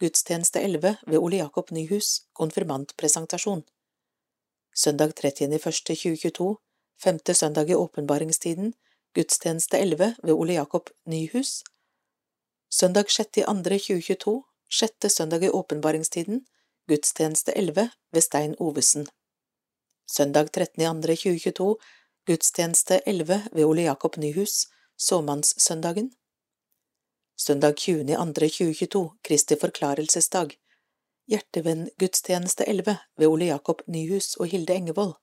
[0.00, 3.64] gudstjeneste 11 ved Ole Jakob Nyhus, konfirmantpresentasjon.
[4.78, 6.52] Søndag 30.01.2022,
[7.02, 8.74] femte søndag i åpenbaringstiden,
[9.14, 11.62] gudstjeneste 11 ved Ole Jakob Nyhus,
[12.70, 16.42] Søndag 6.2.2022, sjette søndag i åpenbaringstiden,
[16.88, 19.06] gudstjeneste 11 ved Stein Ovesen.
[20.06, 21.74] Søndag 13.2.2022,
[22.26, 24.66] gudstjeneste 11 ved Ole Jakob Nyhus,
[24.96, 26.12] såmannssøndagen.
[27.36, 30.48] Søndag 20.2.2022, Kristi forklarelsesdag.
[31.28, 35.14] Hjertevenn-gudstjeneste 11 ved Ole Jakob Nyhus og Hilde Engevold.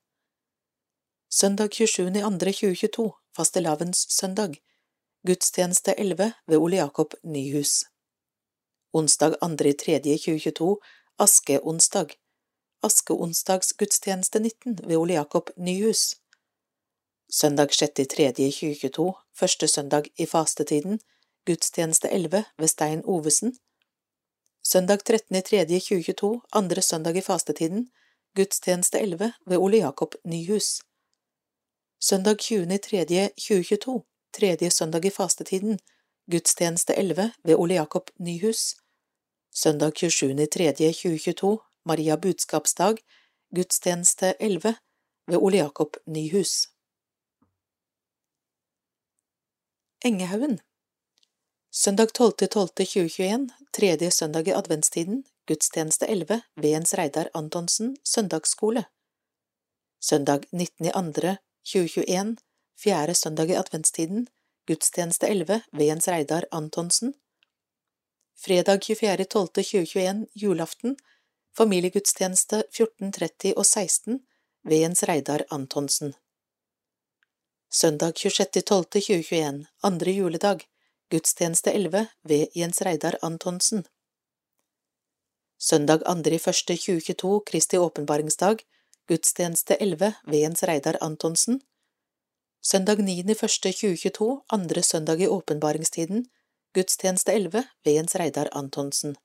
[1.30, 4.54] Søndag 27.2.2022, fastelavnssøndag.
[5.26, 7.84] Gudstjeneste 11 ved Ole Jakob Nyhus.
[8.92, 10.76] Onsdag 2.3.2022,
[11.18, 12.08] askeonsdag.
[12.82, 16.14] Askeonsdagsgudstjeneste 19 ved Ole Jakob Nyhus.
[17.30, 21.00] Søndag 6.3.2022, første søndag i fastetiden,
[21.46, 23.58] gudstjeneste 11 ved Stein Ovesen.
[24.72, 27.90] Søndag 13.3.2022, andre søndag i fastetiden,
[28.34, 30.82] gudstjeneste 11 ved Ole Jakob Nyhus.
[32.00, 34.02] Søndag 20.3.2022,
[34.32, 35.78] tredje søndag i fastetiden,
[36.30, 38.74] gudstjeneste 11 ved Ole Jakob Nyhus.
[39.54, 42.96] Søndag 27.3.2022, Maria budskapsdag,
[43.54, 44.74] gudstjeneste 11
[45.26, 46.52] ved Ole Jakob Nyhus.
[50.04, 50.60] Engehaugen
[51.78, 58.84] Søndag 12.12.2021, tredje søndag i adventstiden, gudstjeneste 11 Vens Reidar Antonsen søndagsskole.
[60.00, 62.36] Søndag 19.2.2021,
[62.80, 64.28] fjerde søndag i adventstiden,
[64.66, 67.12] gudstjeneste 11 Vens Reidar Antonsen.
[68.36, 70.96] Fredag 24.12.2021, julaften,
[71.56, 74.20] familiegudstjeneste 14.30 og 16
[74.64, 76.14] Vens Reidar Antonsen.
[77.70, 80.66] Søndag 26.12.2021, andre juledag,
[81.10, 83.84] gudstjeneste 11 ved Jens Reidar Antonsen.
[85.58, 88.56] Søndag 2.1.2022, Kristi åpenbaringsdag,
[89.08, 91.60] gudstjeneste 11 ved Jens Reidar Antonsen.
[92.62, 96.26] Søndag 9.1.2022, andre søndag i åpenbaringstiden,
[96.74, 99.16] gudstjeneste 11 ved Jens Reidar Antonsen.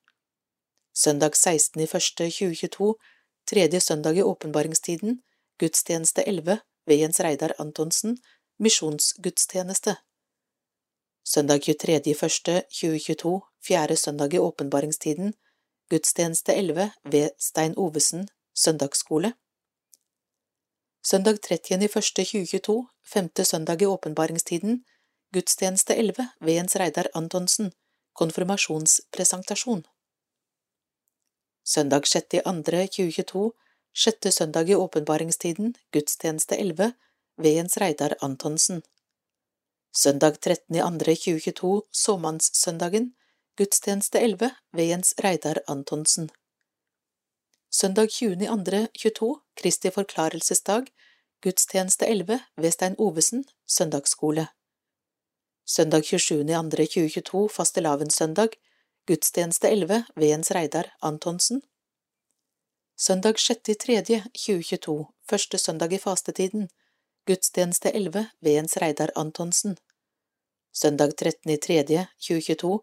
[0.93, 2.93] Søndag 16.1.2022,
[3.47, 5.21] tredje søndag i åpenbaringstiden,
[5.59, 8.17] gudstjeneste 11 ved Jens Reidar Antonsen,
[8.59, 9.95] misjonsgudstjeneste.
[11.33, 15.33] Søndag 23.1.2022, fjerde søndag i åpenbaringstiden,
[15.89, 19.33] gudstjeneste 11 ved Stein Ovesen, søndagsskole.
[21.03, 24.85] Søndag 30.1.2022, femte søndag i åpenbaringstiden,
[25.33, 27.71] gudstjeneste 11 ved Jens Reidar Antonsen,
[28.13, 29.85] konfirmasjonspresentasjon.
[31.65, 33.51] Søndag 6.2.2022,
[33.93, 36.93] sjette søndag i åpenbaringstiden, gudstjeneste 11
[37.37, 38.83] ved Jens Reidar Antonsen.
[39.93, 43.09] Søndag 13.2.2022, såmannssøndagen,
[43.57, 46.29] gudstjeneste 11 ved Jens Reidar Antonsen.
[47.71, 50.87] Søndag 20.2.22, Kristi forklarelsesdag,
[51.43, 54.47] gudstjeneste 11 ved Stein Ovesen, søndagsskole.
[55.67, 58.49] Søndag 27.2.2022, fastelavnssøndag,
[59.07, 61.61] gudstjeneste 11 ved Jens Reidar Antonsen.
[62.97, 66.69] Søndag 6.3.2022, første søndag i fastetiden,
[67.25, 69.77] gudstjeneste 11 ved Jens Reidar Antonsen.
[70.73, 72.79] Søndag 13.3.2022,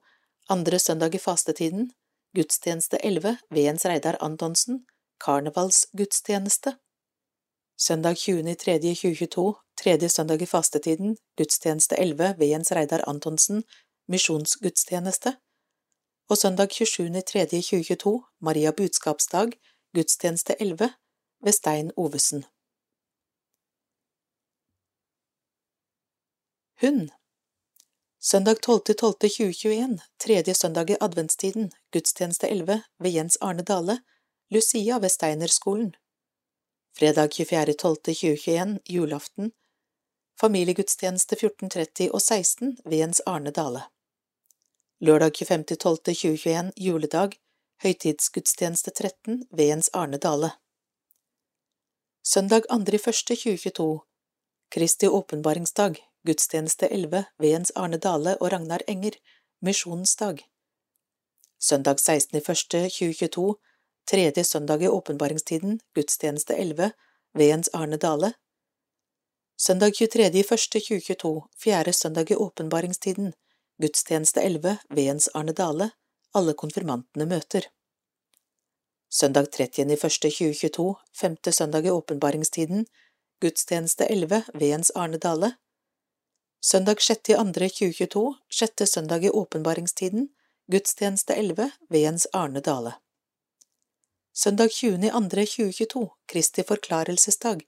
[0.49, 1.93] andre søndag i fastetiden,
[2.36, 4.86] gudstjeneste 11 ved Jens Reidar Antonsen,
[5.24, 6.76] karnevalsgudstjeneste.
[7.78, 13.64] Søndag 20.3.2022, tredje søndag i fastetiden, gudstjeneste 11 ved Jens Reidar Antonsen,
[14.09, 15.36] misjonsgudstjeneste.
[16.28, 19.49] Og søndag 27.3.2022, Maria budskapsdag,
[19.95, 20.91] gudstjeneste 11
[21.45, 22.45] ved Stein Ovesen.
[26.81, 27.11] Hund
[28.20, 33.99] Søndag 12.12.2021, tredje søndag i adventstiden, gudstjeneste 11 ved Jens Arne Dale,
[34.51, 35.97] Lucia ved Steinerskolen.
[36.99, 39.51] Fredag 24.12.2021, julaften,
[40.41, 43.83] familiegudstjeneste 14.30 og 16 ved Jens Arne Dale.
[45.01, 47.31] Lørdag 25.12.2021, juledag,
[47.83, 50.51] høytidsgudstjeneste 13 ved Jens Arne Dale.
[52.24, 53.99] Søndag 2.1.2022,
[54.70, 59.16] Kristi åpenbaringsdag, gudstjeneste 11 ved Jens Arne Dale og Ragnar Enger,
[59.64, 60.43] misjonens dag.
[61.59, 63.55] Søndag 16.01.2022,
[64.11, 66.91] tredje søndag i åpenbaringstiden, gudstjeneste 11
[67.35, 68.33] ved Jens Arne Dale.
[69.59, 73.33] Søndag 23.01.2022, fjerde søndag i åpenbaringstiden,
[73.83, 75.91] gudstjeneste 11 ved Jens Arne Dale,
[76.35, 77.70] alle konfirmantene møter.
[79.11, 82.87] Søndag 30.01.2022, femte søndag i åpenbaringstiden,
[83.41, 85.55] gudstjeneste 11 ved Jens Arne Dale.
[86.61, 90.29] Søndag 6.2.2022, sjette søndag i åpenbaringstiden,
[90.73, 92.93] gudstjeneste 11 ved Jens Arne Dale.
[94.35, 97.63] Søndag 20.2.2022, Kristi forklarelsesdag,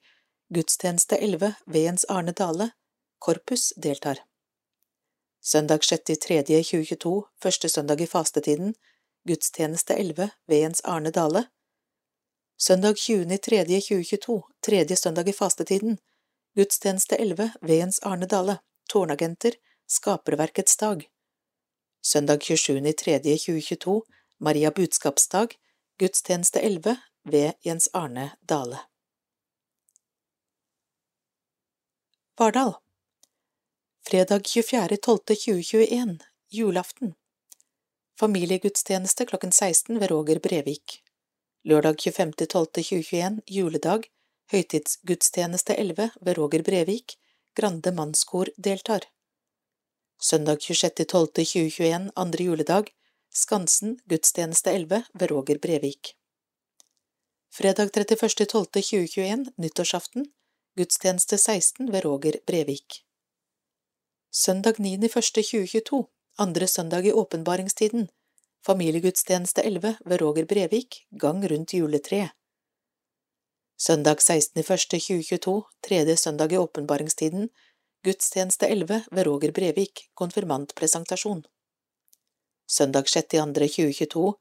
[0.54, 2.70] gudstjeneste 11 ved Jens Arne Dale,
[3.18, 4.18] Korpus deltar.
[5.42, 8.74] Søndag 6.3.2022, første søndag i fastetiden,
[9.28, 11.44] gudstjeneste 11 ved Jens Arne Dale.
[12.58, 15.98] Søndag 20.3.2022, tredje søndag i fastetiden,
[16.56, 18.58] gudstjeneste 11 ved Jens Arne Dale
[18.90, 19.54] tårnagenter,
[19.86, 21.08] skaperverkets dag.
[22.02, 24.00] Søndag 27.3.2022
[24.40, 25.54] Maria budskapsdag,
[25.98, 28.78] gudstjeneste 11 ved Jens Arne Dale.
[32.38, 32.72] Vardal.
[34.06, 36.18] Fredag 24.12.2021
[36.50, 37.14] Julaften.
[38.20, 41.02] Familiegudstjeneste klokken 16 ved Roger Brevik.
[41.64, 44.10] Lørdag 25.12.2021 Juledag.
[44.52, 47.20] Høytidsgudstjeneste 11 ved Roger Brevik
[47.54, 49.04] Grande mannskor deltar.
[50.22, 52.92] Søndag 26.12.2021 andre juledag
[53.30, 56.14] Skansen gudstjeneste 11 ved Roger Brevik.
[57.52, 60.26] Fredag 31.12.2021 nyttårsaften
[60.76, 63.04] Gudstjeneste 16 ved Roger Brevik.
[64.30, 66.04] Søndag 9.1.2022
[66.38, 68.08] andre søndag i åpenbaringstiden
[68.66, 72.30] Familiegudstjeneste 11 ved Roger Brevik gang rundt juletreet
[73.80, 77.48] Søndag 16.1.2022 tredje søndag i åpenbaringstiden.
[78.04, 81.46] Gudstjeneste 11 ved Roger Brevik konfirmantpresentasjon.
[82.68, 84.32] Søndag 6.2.2022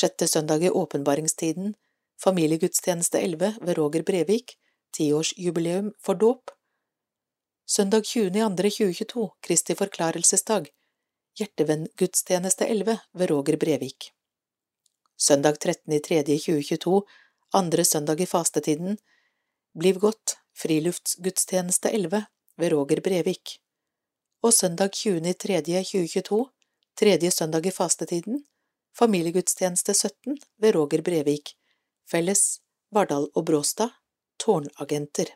[0.00, 1.76] sjette søndag i åpenbaringstiden.
[2.24, 4.56] Familiegudstjeneste 11 ved Roger Brevik
[4.92, 6.50] tiårsjubileum for dåp.
[7.70, 10.66] Søndag 20.2.2022 Kristi forklarelsesdag.
[11.38, 14.10] Hjertevenn-gudstjeneste 11 ved Roger Brevik.
[15.16, 17.02] Søndag 13.3.2022
[17.52, 18.98] andre søndag i fastetiden
[19.78, 22.24] Bliv godt friluftsgudstjeneste 11
[22.56, 23.60] ved Roger Brevik.
[24.42, 26.44] Og søndag 20.3.2022
[26.98, 28.44] tredje søndag i fastetiden
[28.98, 31.54] familiegudstjeneste 17 ved Roger Brevik.
[32.10, 33.90] Felles Vardal og Bråstad
[34.38, 35.26] tårnagenter.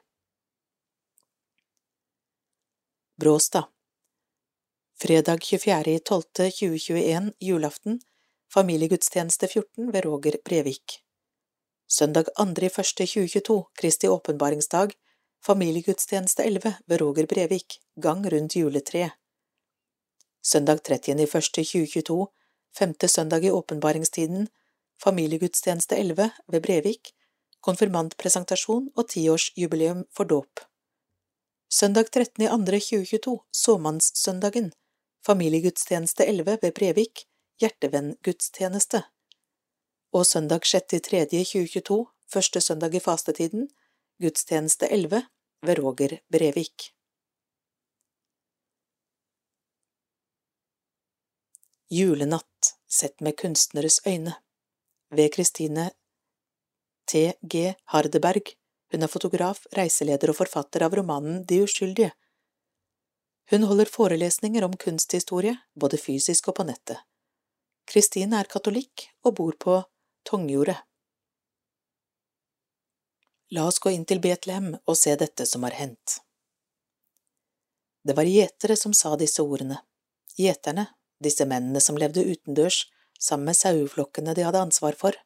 [3.21, 3.65] Bråstad.
[5.03, 8.01] Fredag 24.12.2021 julaften
[8.55, 11.03] familiegudstjeneste 14 ved Roger Brevik
[11.93, 14.93] Søndag 2.1.2022 Kristi åpenbaringsdag
[15.47, 19.13] familiegudstjeneste 11 ved Roger Brevik gang rundt juletreet.
[20.43, 22.27] Søndag 30.1.2022
[22.79, 24.49] femte søndag i åpenbaringstiden
[25.05, 27.13] familiegudstjeneste 11 ved Brevik
[27.61, 30.65] konfirmantpresentasjon og tiårsjubileum for dåp.
[31.69, 34.73] Søndag 13.2.2022 såmannssøndagen
[35.27, 37.27] familiegudstjeneste 11 ved Brevik
[37.61, 39.05] hjertevenngudstjeneste
[40.13, 41.99] og søndag 6.3.2022
[42.33, 43.69] første søndag i fastetiden
[44.23, 45.23] gudstjeneste 11
[45.67, 46.93] ved Roger Brevik
[51.93, 54.37] Julenatt sett med kunstneres øyne
[55.11, 55.91] ved Kristine
[57.09, 57.75] T.G.
[57.93, 58.55] Hardeberg
[58.93, 62.11] hun er fotograf, reiseleder og forfatter av romanen De uskyldige.
[63.49, 67.01] Hun holder forelesninger om kunsthistorie, både fysisk og på nettet.
[67.89, 69.79] Kristine er katolikk og bor på
[70.29, 70.79] Tongjordet.
[73.53, 76.21] La oss gå inn til Betlehem og se dette som har hendt.
[78.07, 79.83] Det var gjetere som sa disse ordene,
[80.39, 80.87] gjeterne,
[81.23, 82.87] disse mennene som levde utendørs
[83.19, 85.19] sammen med saueflokkene de hadde ansvar for.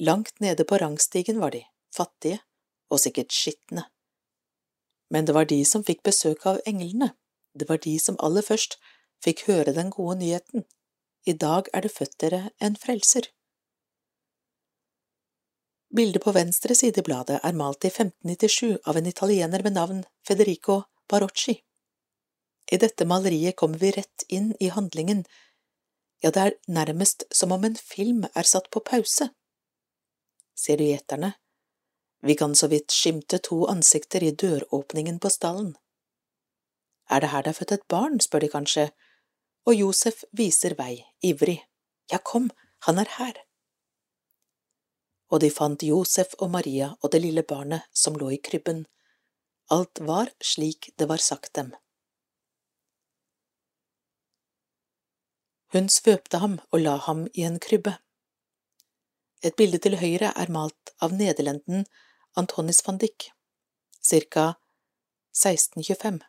[0.00, 1.62] Langt nede på rangstigen var de,
[1.94, 2.42] fattige
[2.90, 3.86] og sikkert skitne.
[5.12, 7.12] Men det var de som fikk besøk av englene,
[7.54, 8.76] det var de som aller først
[9.24, 10.66] fikk høre den gode nyheten,
[11.26, 13.30] i dag er det født dere en frelser.
[15.94, 20.04] Bildet på venstre side i bladet er malt i 1597 av en italiener ved navn
[20.26, 21.60] Federico Barocci.
[22.72, 25.22] I dette maleriet kommer vi rett inn i handlingen,
[26.24, 29.28] ja, det er nærmest som om en film er satt på pause.
[30.56, 31.34] Ser du gjeterne?
[32.24, 35.76] Vi kan så vidt skimte to ansikter i døråpningen på stallen.
[37.10, 38.86] Er det her det er født et barn, spør de kanskje,
[39.66, 41.60] og Josef viser vei, ivrig.
[42.10, 42.50] Ja, kom,
[42.88, 43.45] han er her.
[45.32, 48.84] Og de fant Josef og Maria og det lille barnet som lå i krybben.
[49.74, 51.72] Alt var slik det var sagt dem.
[55.74, 57.96] Hun svøpte ham og la ham i en krybbe.
[59.42, 61.84] Et bilde til høyre er malt av nederlenden
[62.36, 63.30] Antonis van Dyck,
[64.00, 64.46] ca.
[65.36, 66.22] 1625.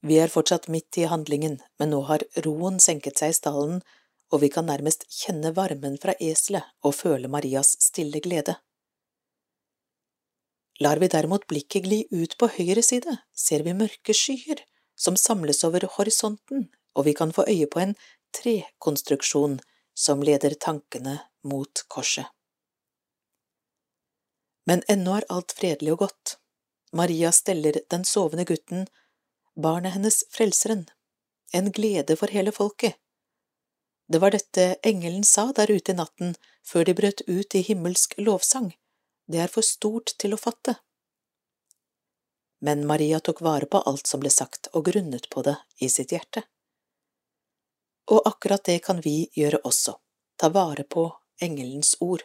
[0.00, 3.80] Vi er fortsatt midt i handlingen, men nå har roen senket seg i stallen,
[4.32, 8.56] og vi kan nærmest kjenne varmen fra eselet og føle Marias stille glede.
[10.80, 14.62] Lar vi derimot blikket gli ut på høyre side, ser vi mørke skyer
[14.98, 17.96] som samles over horisonten, og vi kan få øye på en
[18.34, 19.58] trekonstruksjon
[19.94, 22.26] som leder tankene mot korset.
[24.68, 26.36] Men ennå er alt fredelig og godt.
[26.92, 28.86] Maria steller den sovende gutten,
[29.56, 30.86] barnet hennes frelseren,
[31.52, 32.98] en glede for hele folket.
[34.08, 36.34] Det var dette engelen sa der ute i natten
[36.64, 38.70] før de brøt ut i himmelsk lovsang,
[39.28, 40.78] det er for stort til å fatte.
[42.64, 46.16] Men Maria tok vare på alt som ble sagt og grunnet på det i sitt
[46.16, 46.42] hjerte.
[48.08, 49.98] Og akkurat det kan vi gjøre også,
[50.40, 51.04] ta vare på
[51.44, 52.24] engelens ord,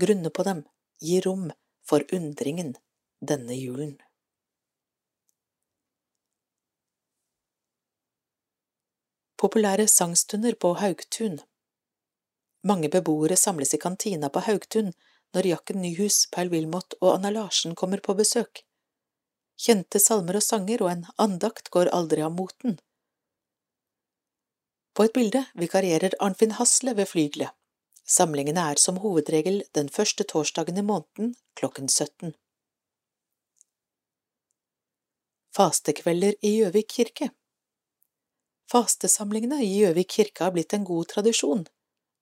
[0.00, 0.64] grunne på dem,
[0.98, 1.50] gi rom
[1.84, 2.74] for undringen
[3.20, 3.98] denne julen.
[9.38, 11.36] Populære sangstunder på Haugtun
[12.66, 14.88] Mange beboere samles i kantina på Haugtun
[15.36, 18.64] når Jakken Nyhus, Paul Wilmot og Anna Larsen kommer på besøk.
[19.54, 22.80] Kjente salmer og sanger og en andakt går aldri av moten.
[24.90, 27.54] På et bilde vikarierer Arnfinn Hasle ved flygelet.
[28.02, 32.34] Samlingene er som hovedregel den første torsdagen i måneden klokken 17.
[35.54, 37.36] Fastekvelder i Gjøvik kirke
[38.68, 41.64] Fastesamlingene i Gjøvik kirke har blitt en god tradisjon.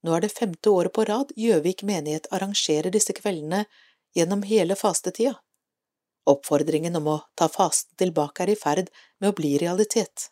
[0.07, 3.65] Nå er det femte året på rad Gjøvik menighet arrangerer disse kveldene
[4.15, 5.35] gjennom hele fastetida.
[6.27, 8.91] Oppfordringen om å ta fasten tilbake er i ferd
[9.21, 10.31] med å bli realitet.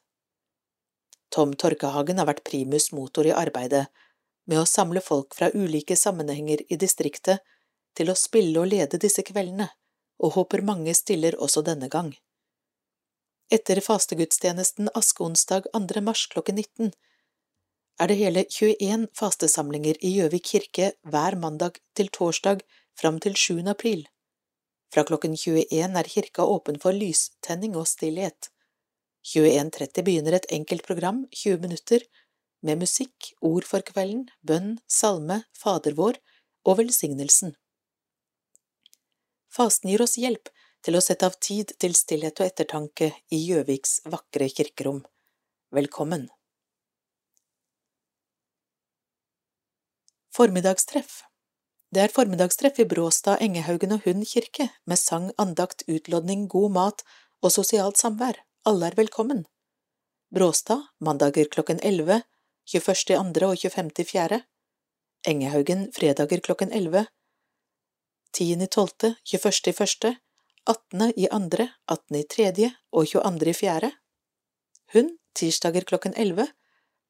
[1.34, 3.86] Tom Torkehagen har vært primus motor i arbeidet
[4.46, 7.42] med å samle folk fra ulike sammenhenger i distriktet
[7.98, 9.66] til å spille og lede disse kveldene,
[10.22, 12.12] og håper mange stiller også denne gang.
[13.52, 16.00] Etter fastegudstjenesten askeonsdag 2.
[16.00, 16.92] mars klokken 19
[18.00, 22.64] er det hele 21 fastesamlinger i Gjøvik kirke hver mandag til torsdag
[22.96, 23.60] fram til 7.
[23.68, 24.06] april.
[24.88, 28.48] Fra klokken 21 er kirka åpen for lystenning og stillhet.
[29.28, 32.00] 21.30 begynner et enkelt program, 20 minutter,
[32.62, 36.16] med musikk, ord for kvelden, bønn, salme, Fader vår
[36.64, 37.52] og velsignelsen.
[39.52, 40.48] Fasten gir oss hjelp
[40.84, 45.02] til å sette av tid til stillhet og ettertanke i Gjøviks vakre kirkerom.
[45.72, 46.28] Velkommen!
[50.34, 51.22] Formiddagstreff
[51.94, 57.04] Det er formiddagstreff i Bråstad, Engehaugen og Hund kirke, med sang, andakt, utlodning, god mat
[57.40, 58.40] og sosialt samvær.
[58.66, 59.44] Alle er velkommen.
[60.34, 62.24] Bråstad mandager klokken 11,
[62.66, 63.44] 21.2.
[63.46, 64.40] og 25.4.
[65.30, 67.06] Engehaugen fredager klokken 11,
[68.34, 70.18] 10.12., 21.1.,
[70.66, 71.12] 18.
[71.16, 72.16] i andre, 18.
[72.16, 73.50] i tredje og 22.
[73.50, 73.90] i fjerde.
[74.94, 76.46] Hun tirsdager klokken 11,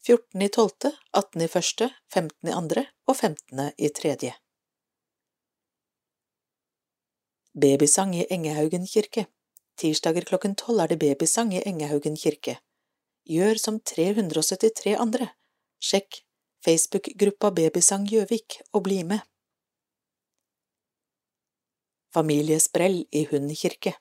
[0.07, 0.43] 14.
[0.43, 1.45] i tolvte, 18.
[1.45, 2.49] i første, 15.
[2.49, 3.71] i andre og 15.
[3.79, 4.35] i tredje.
[7.55, 9.29] Babysang i Engehaugen kirke
[9.79, 12.59] Tirsdager klokken tolv er det babysang i Engehaugen kirke.
[13.27, 15.31] Gjør som 373 andre.
[15.83, 16.21] Sjekk
[16.65, 19.25] Facebook-gruppa Babysang Gjøvik og bli med.
[22.15, 23.97] Familiesprell i Hund kirke.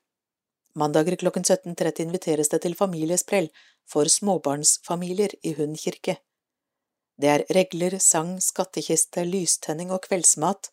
[0.78, 3.49] Mandager klokken 17.30 inviteres det til familiesprell
[3.89, 6.20] for småbarnsfamilier i Hund kirke.
[7.18, 10.70] Det er regler, sang, skattkiste, lystenning og kveldsmat.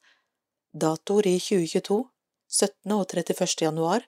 [0.73, 1.99] Datoer i 2022,
[2.49, 2.93] 17.
[2.93, 3.49] og 31.
[3.65, 4.07] januar,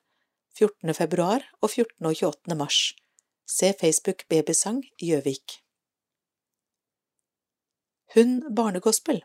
[0.56, 0.94] 14.
[0.94, 2.06] februar og 14.
[2.06, 2.56] og 28.
[2.56, 2.80] mars.
[3.48, 5.60] Se Facebook Babysang Gjøvik.
[8.14, 9.22] Hund barnegospel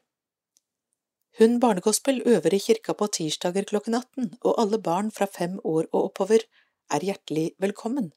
[1.40, 5.86] hun barnegospel øver i kirka på tirsdager klokken 18, og alle barn fra fem år
[5.92, 6.46] og oppover
[6.90, 8.10] er hjertelig velkommen.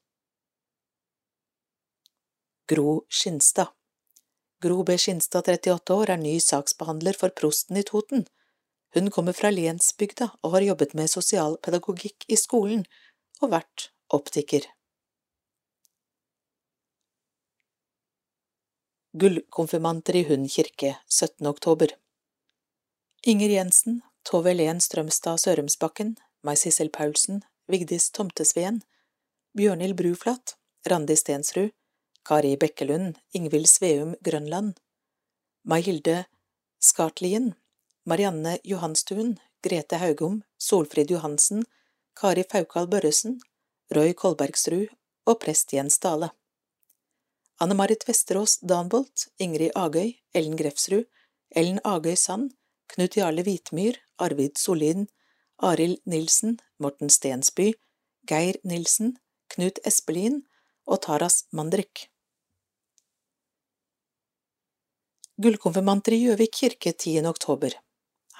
[2.71, 3.69] Gro Skinstad
[4.61, 4.97] Gro B.
[4.97, 8.25] Skinstad, 38 år, er ny saksbehandler for prosten i Toten.
[8.93, 12.85] Hun kommer fra Lensbygda og har jobbet med sosialpedagogikk i skolen
[13.41, 14.65] og vært optiker.
[19.13, 21.45] Gullkonfirmanter i Hund kirke, 17.
[21.49, 22.00] oktober
[23.23, 28.79] Inger Jensen, Tove Helen Strømstad Sørumsbakken, May-Sissel Paulsen, Vigdis Tomtesveen,
[29.53, 30.55] Bjørnhild Bruflat,
[30.89, 31.69] Randi Stensrud,
[32.25, 34.79] Kari Bekkelund, Ingvild Sveum Grønland,
[35.69, 36.23] May-Hilde
[36.81, 37.53] Skartlien,
[38.05, 41.67] Marianne Johanstuen, Grete Haugom, Solfrid Johansen,
[42.17, 43.37] Kari Faukal Børresen,
[43.93, 44.87] Roy Kolbergsrud
[45.27, 46.31] og prest Jens Dale.
[47.61, 51.05] Anne Marit Vesterås Danbolt, Ingrid Agøy, Ellen Grefsrud,
[51.53, 52.49] Ellen Agøy Sand,
[52.91, 55.05] Knut Jarle Hvitmyr, Arvid Solin,
[55.63, 57.71] Arild Nilsen, Morten Stensby,
[58.27, 59.13] Geir Nilsen,
[59.53, 60.41] Knut Espelin
[60.85, 62.09] og Taras Mandrik.
[65.41, 67.23] Gullkonfirmanter i Gjøvik kirke 10.
[67.31, 67.77] oktober.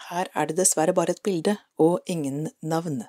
[0.09, 3.05] Her er det dessverre bare et bilde og ingen navn.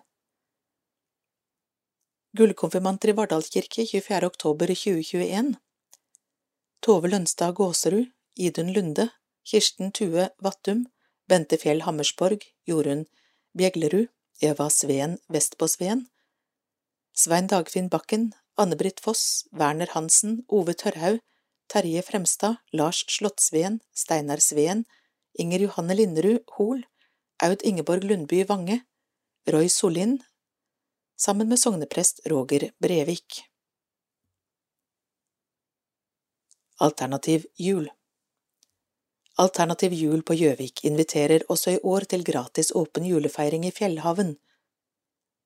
[2.38, 4.30] Gullkonfirmanter i Vardal kirke 24.
[4.30, 5.56] oktober 2021
[6.86, 8.06] Tove Lønstad Gåserud,
[8.38, 9.10] Idun Lunde,
[9.44, 10.86] Kirsten Tue Vattum,
[11.32, 13.06] Bente Fjell Hammersborg, Jorunn
[13.56, 14.10] Bjeglerud,
[14.42, 16.10] Eva Sveen Vestpåsveen,
[17.14, 21.22] Svein Dagfinn Bakken, Anne-Britt Foss, Werner Hansen, Ove Tørhaug,
[21.68, 24.84] Terje Fremstad, Lars Slottsveen, Steinar Sveen,
[25.32, 26.84] Inger Johanne Linderud Hol,
[27.40, 28.82] Aud Ingeborg Lundby Vange,
[29.48, 30.18] Roy Solin,
[31.16, 33.40] sammen med sogneprest Roger Brevik.
[36.76, 37.88] Alternativ jul
[39.42, 44.36] Alternativ jul på Gjøvik inviterer også i år til gratis åpen julefeiring i Fjellhaven.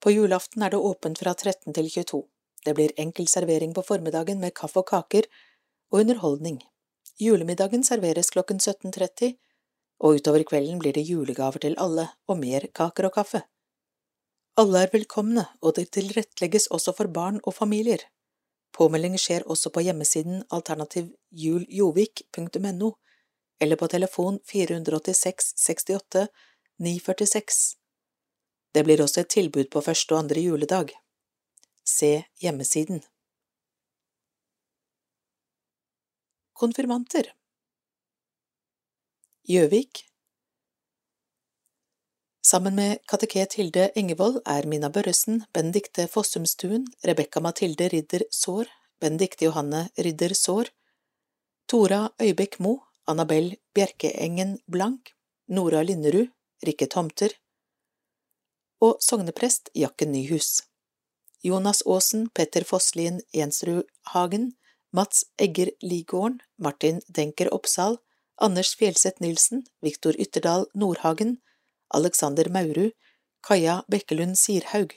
[0.03, 2.21] På julaften er det åpent fra 13 til 22.
[2.67, 5.25] Det blir enkel servering på formiddagen med kaffe og kaker
[5.93, 6.59] og underholdning.
[7.21, 9.33] Julemiddagen serveres klokken 17.30,
[10.05, 13.41] og utover kvelden blir det julegaver til alle og mer kaker og kaffe.
[14.61, 18.03] Alle er velkomne, og det tilrettelegges også for barn og familier.
[18.77, 22.91] Påmelding skjer også på hjemmesiden alternativjuljovik.no
[23.59, 26.27] eller på telefon 486 68
[26.79, 27.77] 946.
[28.75, 30.93] Det blir også et tilbud på første og andre juledag.
[31.85, 32.11] Se
[32.43, 33.01] hjemmesiden.
[36.57, 37.31] Konfirmanter
[39.49, 40.07] Gjøvik
[42.47, 49.45] Sammen med kateket Hilde Engevold er Mina Børresen, Benedicte Fossumstuen, Rebekka Mathilde Ridder Sår, Benedicte
[49.45, 50.71] Johanne Ridder Sår,
[51.69, 52.77] Tora Øybekk Mo,
[53.07, 55.13] Annabel Bjerkeengen Blank,
[55.49, 56.29] Nora Linnerud,
[56.67, 57.31] Rikke Tomter
[58.83, 60.63] og sogneprest Jakken Nyhus.
[61.43, 64.57] Jonas Aasen, Petter Fosslien Jensrud Hagen,
[64.93, 67.99] Mats Egger Ligården, Martin Denker Oppsal,
[68.37, 71.39] Anders Fjelseth Nilsen, Viktor Ytterdal Nordhagen,
[71.95, 72.93] Alexander Maurud,
[73.41, 74.93] Kaja Bekkelund Sirhaug,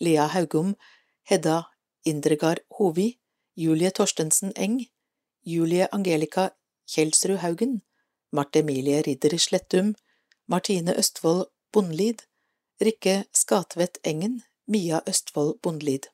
[0.00, 0.74] Lea Haugom,
[1.22, 1.64] Hedda
[2.04, 3.18] Indregard Hovi,
[3.56, 4.86] Julie Torstensen Eng,
[5.42, 6.50] Julie Angelica
[6.86, 7.80] Kjelsrud Haugen,
[8.32, 9.94] Marte Emilie Ridder Slettum,
[10.46, 12.22] Martine Østfold Bondlid,
[12.80, 16.08] Rikke Skatvedt Engen, Mia Østfold Bondlid.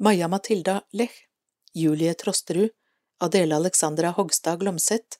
[0.00, 1.28] Maja Matilda Lech,
[1.72, 2.70] Julie Trosterud,
[3.20, 5.18] Adele Alexandra Hogstad Glomseth,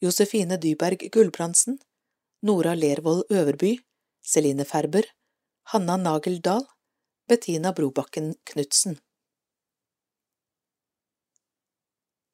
[0.00, 1.78] Josefine Dyberg Gulbrandsen,
[2.42, 3.78] Nora Lervold Øverby,
[4.22, 5.04] Celine Ferber,
[5.64, 6.66] Hanna Nagel Dahl,
[7.28, 8.98] Bettina Brobakken Knutsen.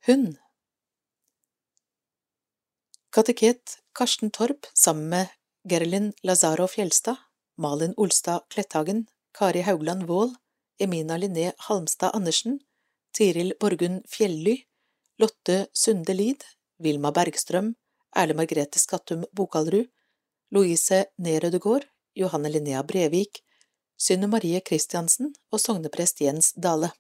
[0.07, 0.39] Hund
[3.11, 5.29] Kateket Karsten Torp sammen med
[5.69, 7.17] Gerlin Lazaro Fjelstad,
[7.57, 9.07] Malin Olstad Kletthagen,
[9.39, 10.35] Kari Haugland Wold,
[10.79, 12.61] Emina Linné Halmstad Andersen,
[13.13, 14.65] Tiril Borgund Fjelly,
[15.19, 16.45] Lotte Sunde Lid,
[16.79, 17.75] Vilma Bergstrøm,
[18.15, 19.89] Erle Margrethe Skattum Bokalrud,
[20.51, 23.43] Louise Nerødegård, Johanne Linnea Brevik,
[23.97, 26.93] Synne Marie Christiansen og sogneprest Jens Dale.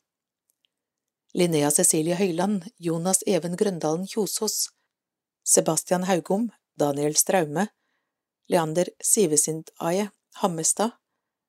[1.35, 4.71] Linnea Cecilie Høyland, Jonas Even Grøndalen Kjosås,
[5.49, 7.69] Sebastian Haugom, Daniel Straume,
[8.49, 10.11] Leander Sivesindaye
[10.43, 10.91] Hammestad,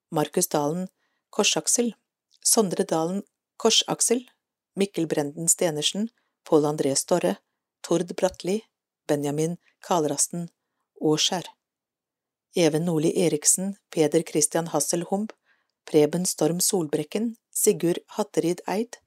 [0.10, 0.88] Markus Dalen
[1.30, 1.94] Korsaksel,
[2.42, 3.24] Sondre Dalen
[3.58, 4.22] Korsaksel,
[4.76, 6.10] Mikkel Brenden Stenersen,
[6.44, 7.36] Pål André Storre,
[7.82, 8.62] Tord Bratli,
[9.06, 10.50] Benjamin Kalrasten
[11.02, 11.44] Åskjær.
[12.56, 15.34] Even Nordli Eriksen, Peder Christian Hassel Humb,
[15.84, 19.02] Preben Storm Solbrekken, Sigurd Hatterid Eid,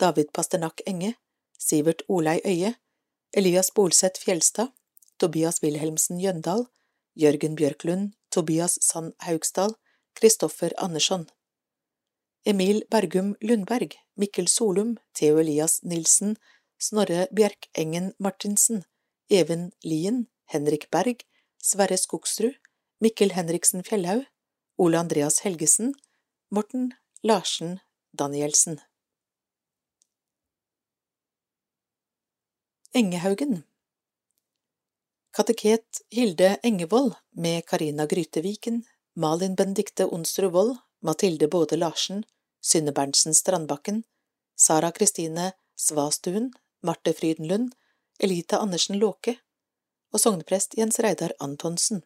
[0.00, 1.14] David Pasternak Enge,
[1.58, 2.74] Sivert Olei Øye,
[3.32, 4.72] Elias Bolseth Fjelstad,
[5.18, 6.66] Tobias Wilhelmsen Jøndal,
[7.14, 9.74] Jørgen Bjørklund, Tobias Sand Haugsdal,
[10.14, 11.28] Kristoffer Andersson.
[12.46, 16.36] Emil Bergum Lundberg, Mikkel Solum, Theo Elias Nilsen,
[16.78, 18.84] Snorre Bjerkengen Martinsen,
[19.28, 21.26] Even Lien, Henrik Berg,
[21.62, 22.56] Sverre Skogsrud,
[23.00, 24.24] Mikkel Henriksen Fjellhaug,
[24.78, 25.94] Ole Andreas Helgesen,
[26.50, 27.80] Morten Larsen
[28.18, 28.80] Danielsen.
[32.94, 33.64] Engehaugen
[35.30, 38.84] Kateket Hilde Engevold med Karina Gryteviken,
[39.14, 42.24] Malin Bendikte Onsrud Wold, Mathilde Både Larsen,
[42.60, 44.04] Synne Berntsen Strandbakken,
[44.56, 47.74] Sara Kristine Svastuen, Marte Frydenlund,
[48.18, 49.36] Elita Andersen Låke
[50.12, 52.02] og sogneprest Jens Reidar Antonsen.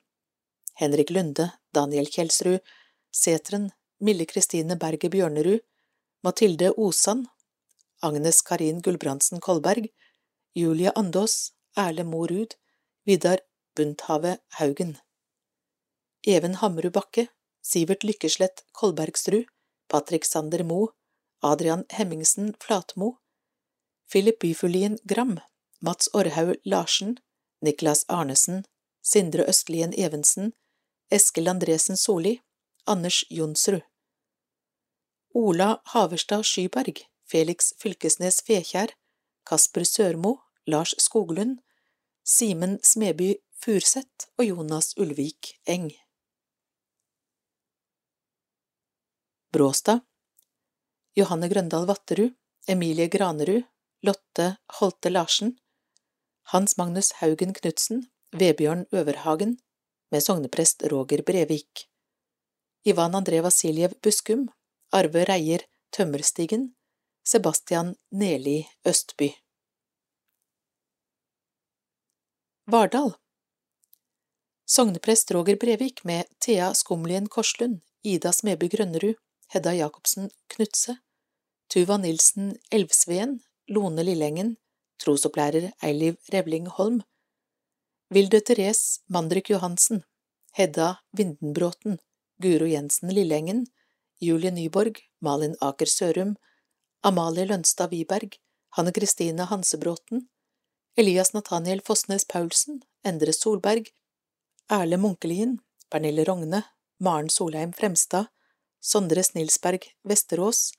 [0.75, 2.59] Henrik Lunde, Daniel Kjelsrud,
[3.13, 3.71] Setren,
[4.01, 5.61] Mille Kristine Berget Bjørnerud,
[6.23, 7.29] Mathilde Osan,
[8.01, 9.87] Agnes Karin Gulbrandsen Kolberg,
[10.55, 12.55] Julie Andås, Erle Mo Ruud,
[13.05, 13.39] Vidar
[13.75, 14.99] Bundthave Haugen.
[16.27, 17.29] Even Hammerud Bakke,
[17.63, 19.47] Sivert Lykkeslett Kolbergsrud,
[19.89, 20.93] Patrick Sander Mo,
[21.43, 23.19] Adrian Hemmingsen Flatmo,
[24.11, 25.41] Philip Byfuglien Gram,
[25.81, 27.21] Mats Orhaug Larsen,
[27.61, 28.65] Niklas Arnesen,
[29.01, 30.53] Sindre Østlien Evensen,
[31.11, 32.41] Eskil Andresen Solli,
[32.87, 33.83] Anders Jonsrud.
[35.35, 38.93] Ola Haverstad Skyberg, Felix Fylkesnes Fekjær,
[39.45, 40.37] Kasper Sørmo,
[40.67, 41.59] Lars Skoglund,
[42.25, 45.91] Simen Smeby Furseth og Jonas Ulvik Eng.
[49.53, 50.01] Bråstad
[51.19, 52.33] Johanne Grøndal Vatterud,
[52.69, 53.67] Emilie Granerud,
[54.03, 55.59] Lotte Holte Larsen,
[56.55, 59.59] Hans Magnus Haugen Knutsen, Vebjørn Øverhagen,
[60.11, 61.89] med sogneprest Roger Brevik.
[62.85, 64.49] Ivan André Vasiljev Buskum,
[64.93, 66.73] Arve Reier Tømmerstigen,
[67.25, 69.35] Sebastian Neli Østby.
[72.67, 73.13] Vardal
[74.67, 79.15] Sogneprest Roger Brevik med Thea Skumlien Korslund, Ida Smeby Grønnerud,
[79.49, 80.97] Hedda Jacobsen Knutse,
[81.69, 84.57] Tuva Nilsen Elvsveen, Lone Lillengen,
[84.99, 87.03] trosopplærer Eiliv Revling Holm,
[88.11, 90.03] Vilde Therese Mandrik Johansen,
[90.53, 92.01] Hedda Vindenbråten,
[92.43, 93.67] Guro Jensen Lillengen,
[94.21, 96.37] Julie Nyborg, Malin Aker Sørum,
[97.05, 98.37] Amalie Lønstad Wiberg,
[98.77, 100.29] Hanne Kristine Hansebråten,
[100.97, 103.89] Elias Nathaniel Fossnes Paulsen, Endre Solberg,
[104.71, 105.59] Erle Munkelien,
[105.91, 106.63] Pernille Rogne,
[107.01, 108.27] Maren Solheim Fremstad,
[108.81, 110.73] Sondre Snilsberg Vesterås,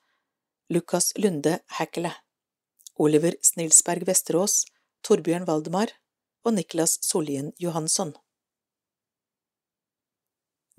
[0.70, 2.14] Lukas Lunde Hackele,
[2.96, 4.66] Oliver Snilsberg Vesterås,
[5.04, 5.92] Torbjørn Valdemar
[6.46, 8.14] og Niklas Sollien Johansson.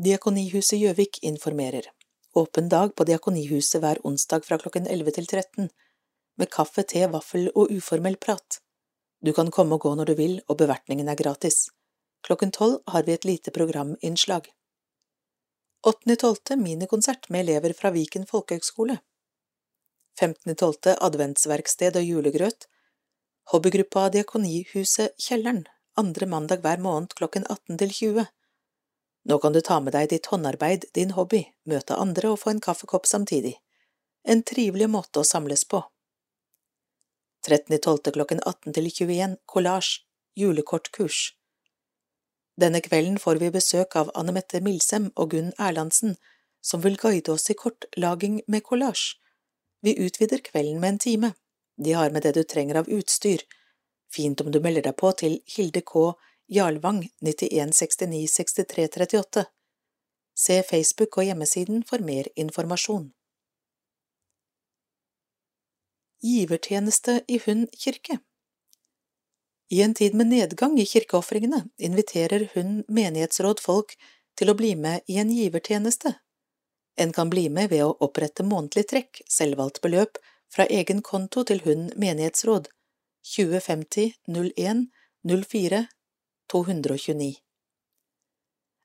[0.00, 1.92] Diakonihuset Gjøvik informerer.
[2.36, 5.68] Åpen dag på Diakonihuset hver onsdag fra klokken 11 til 13,
[6.34, 8.58] med kaffe, te, vaffel og uformell prat.
[9.22, 11.68] Du kan komme og gå når du vil, og bevertningen er gratis.
[12.26, 14.50] Klokken tolv har vi et lite programinnslag.
[15.86, 16.56] 8.12.
[16.58, 18.98] minikonsert med elever fra Viken folkehøgskole.
[20.18, 20.96] 15.12.
[21.06, 22.66] adventsverksted og julegrøt.
[23.52, 28.26] Hobbygruppa Diakonihuset Kjelleren, andre mandag hver måned klokken 18 til 20.
[29.24, 32.64] Nå kan du ta med deg ditt håndarbeid, din hobby, møte andre og få en
[32.64, 33.56] kaffekopp samtidig.
[34.24, 35.80] En trivelig måte å samles på.
[37.48, 38.12] 13.12.
[38.16, 40.04] klokken 18 til 21, Collage
[40.36, 41.34] julekortkurs.
[42.60, 46.16] Denne kvelden får vi besøk av Anne Mette Milsem og Gunn Erlandsen,
[46.64, 49.18] som vil guide oss i kortlaging med collage.
[49.84, 51.32] Vi utvider kvelden med en time.
[51.76, 53.42] De har med det du trenger av utstyr.
[54.12, 56.14] Fint om du melder deg på til Hilde K.
[56.46, 59.44] Jarlvang 91696338.
[60.38, 63.12] Se Facebook og hjemmesiden for mer informasjon.
[66.24, 68.18] Givertjeneste i Hund kirke
[69.70, 73.96] I en tid med nedgang i kirkeofringene inviterer Hund menighetsråd folk
[74.36, 76.14] til å bli med i en givertjeneste.
[76.96, 80.18] En kan bli med ved å opprette månedlig trekk, selvvalgt beløp,
[80.52, 82.68] fra egen konto til Hund menighetsråd
[83.34, 84.88] 2050 01
[85.24, 85.86] 04
[86.52, 87.34] 229.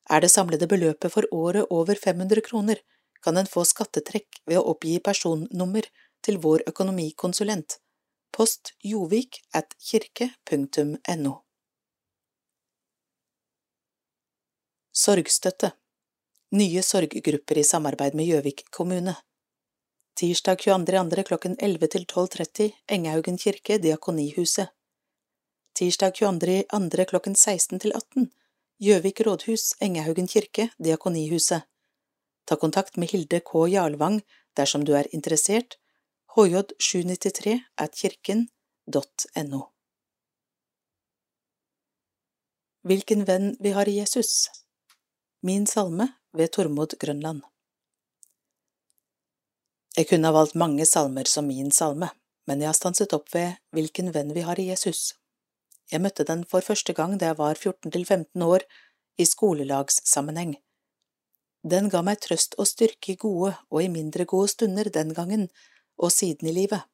[0.10, 2.80] Er det samlede beløpet for året over 500 kroner,
[3.24, 5.86] kan en få skattetrekk ved å oppgi personnummer
[6.26, 7.78] til vår økonomikonsulent,
[8.32, 11.36] post jovik at kirke.no.
[15.00, 15.72] Sorgstøtte
[16.52, 19.14] Nye sorggrupper i samarbeid med Gjøvik kommune
[20.20, 21.24] Tirsdag 22.2.
[21.30, 24.74] klokken 11 til 12.30 Engehaugen kirke, Diakonihuset
[25.80, 27.06] Tirsdag 22.2.
[27.06, 28.26] klokken 16 til 18
[28.84, 31.62] Gjøvik rådhus, Engehaugen kirke, Diakonihuset
[32.48, 33.62] Ta kontakt med Hilde K.
[33.72, 34.18] Jarlvang
[34.60, 35.78] dersom du er interessert
[36.36, 39.62] hj793 at kirken.no.
[42.84, 44.50] Hvilken venn vi har i Jesus
[45.42, 47.48] Min salme ved Tormod Grønland
[49.96, 52.12] Jeg kunne ha valgt mange salmer som min salme,
[52.52, 55.16] men jeg har stanset opp ved Hvilken venn vi har i Jesus.
[55.92, 58.66] Jeg møtte den for første gang da jeg var 14 til 15 år,
[59.20, 60.54] i skolelagssammenheng.
[61.68, 65.50] Den ga meg trøst og styrke i gode og i mindre gode stunder den gangen,
[65.98, 66.86] og siden i livet.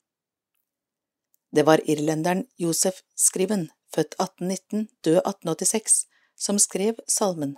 [1.55, 7.57] Det var irlenderen Josef Skriven, født 1819, død 1886, som skrev salmen.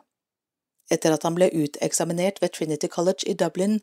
[0.91, 3.79] Etter at han ble uteksaminert ved Trinity College i Dublin,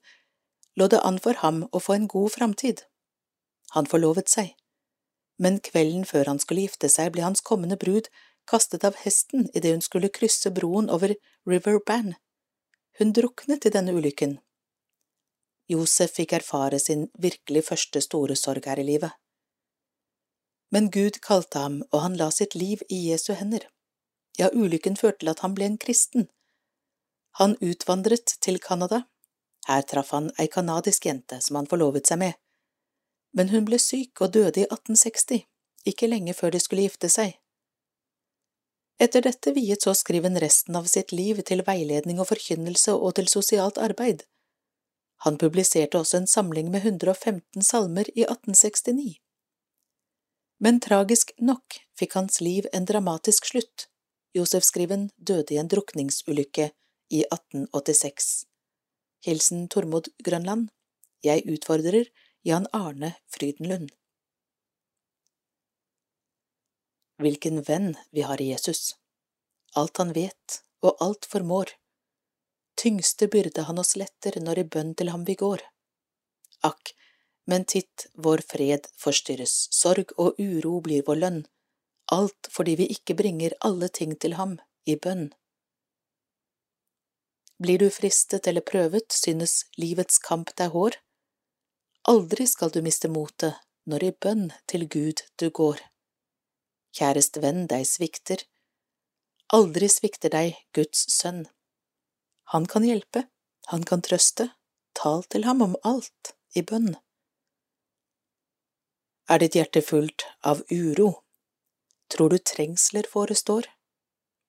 [0.77, 2.85] lå det an for ham å få en god framtid.
[3.75, 4.53] Han forlovet seg,
[5.39, 8.11] men kvelden før han skulle gifte seg, ble hans kommende brud
[8.51, 11.14] kastet av hesten idet hun skulle krysse broen over
[11.49, 12.14] River Ban.
[12.99, 14.39] Hun druknet i denne ulykken,
[15.70, 19.12] Josef fikk erfare sin virkelig første store sorg her i livet.
[20.74, 23.64] Men Gud kalte ham, og han la sitt liv i Jesu hender.
[24.39, 26.28] Ja, ulykken førte til at han ble en kristen.
[27.41, 29.05] Han utvandret til Canada.
[29.68, 32.35] Her traff han ei canadisk jente som han forlovet seg med.
[33.35, 35.43] Men hun ble syk og døde i 1860,
[35.91, 37.35] ikke lenge før de skulle gifte seg.
[39.03, 43.26] Etter dette viet så Skriven resten av sitt liv til veiledning og forkynnelse og til
[43.30, 44.22] sosialt arbeid.
[45.26, 49.18] Han publiserte også en samling med 115 salmer i 1869.
[50.62, 53.89] Men tragisk nok fikk hans liv en dramatisk slutt.
[54.35, 56.70] Josef Skriven døde i en drukningsulykke
[57.11, 58.45] i 1886.
[59.26, 60.68] Hilsen Tormod Grønland
[61.24, 62.11] Jeg utfordrer
[62.47, 63.93] Jan Arne Frydenlund
[67.17, 68.97] Hvilken venn vi har i Jesus.
[69.73, 71.73] Alt han vet og alt formår
[72.77, 75.65] tyngste byrde han oss letter når i bønn til ham vi går.
[76.69, 76.93] Akk,
[77.49, 81.41] men titt vår fred forstyrres, sorg og uro blir vår lønn,
[82.13, 85.31] alt fordi vi ikke bringer alle ting til ham i bønn.
[87.57, 91.01] Blir du fristet eller prøvet, synes livets kamp deg hår?
[92.05, 93.57] Aldri skal du miste motet
[93.89, 95.79] når i bønn til Gud du går.
[96.95, 98.43] Kjærest venn, deg svikter.
[99.57, 101.47] Aldri svikter deg Guds sønn.
[102.53, 103.25] Han kan hjelpe,
[103.73, 104.51] han kan trøste,
[104.93, 106.93] tal til ham om alt i bønn.
[109.25, 111.25] Er ditt hjerte fullt av uro?
[112.13, 113.71] Tror du trengsler forestår?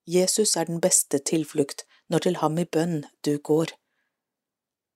[0.06, 3.72] Jesus er den beste tilflukt når til ham i bønn du går.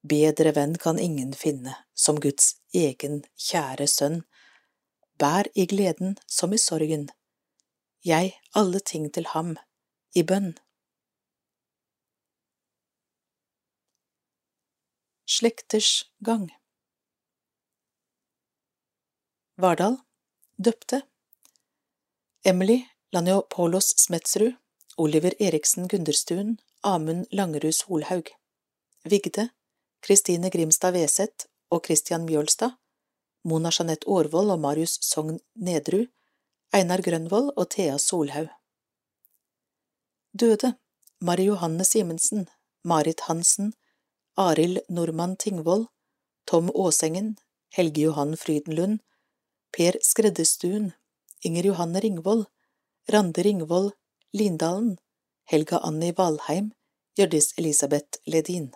[0.02, 4.22] Bedre venn kan ingen finne som Guds egen kjære sønn.
[5.20, 7.10] Bær i gleden som i sorgen,
[8.06, 9.58] jeg alle ting til ham
[10.16, 10.54] i bønn.
[15.28, 16.48] Slekters gang
[19.60, 20.00] Vardal
[20.58, 21.02] døpte
[22.46, 22.80] Emily
[23.12, 24.56] Laniopolos Smetsrud,
[24.98, 28.32] Oliver Eriksen Gunderstuen, Amund Langerud Solhaug
[29.04, 29.50] Vigde
[30.02, 32.78] Kristine Grimstad Weseth og Christian Mjølstad,
[33.44, 36.08] Mona Jeanette Aarvold og Marius Sogn Nedrud,
[36.74, 38.50] Einar Grønvold og Thea Solhaug.
[40.34, 40.76] Døde
[41.22, 42.48] Mari Johanne Simensen,
[42.84, 43.74] Marit Hansen,
[44.38, 45.88] Arild Normann Tingvoll,
[46.48, 47.38] Tom Aasengen,
[47.76, 49.00] Helge Johan Frydenlund,
[49.72, 50.94] Per Skreddestuen,
[51.44, 52.46] Inger Johanne Ringvold,
[53.12, 53.92] Rande Ringvold,
[54.34, 54.98] Lindalen,
[55.44, 56.72] Helga Anni Valheim,
[57.18, 58.72] Hjørdis Elisabeth Ledin.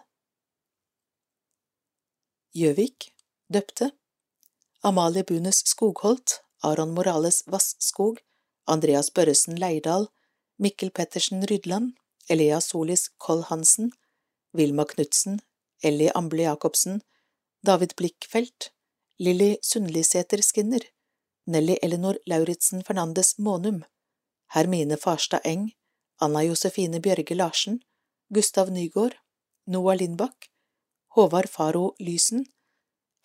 [2.54, 3.10] Gjøvik,
[3.49, 3.91] døpte,
[4.84, 8.20] Amalie Bunes Skogholt, Aron Morales Vasskog,
[8.68, 10.06] Andreas Børresen Leirdal,
[10.60, 11.95] Mikkel Pettersen Rydland,
[12.30, 13.91] Elea Solis Koll Hansen,
[14.54, 15.41] Vilma Knutsen,
[15.82, 17.01] Ellie Amble Jacobsen,
[17.66, 18.72] David Blikkfelt,
[19.18, 20.86] Lilly Sundlisæter Skinner,
[21.47, 23.84] Nelly Elinor Lauritzen Fernandes Månum,
[24.54, 25.72] Hermine Farstad Eng,
[26.22, 27.82] Anna Josefine Bjørge Larsen,
[28.30, 29.18] Gustav Nygård,
[29.66, 30.53] Noah Lindbakk,
[31.16, 32.45] Håvard Faro Lysen,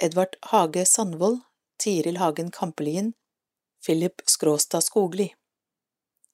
[0.02, 1.40] Edvard Hage Sandvold,
[1.78, 3.14] Tiril Hagen Kampelien,
[3.86, 5.34] Philip Skråstad Skogli,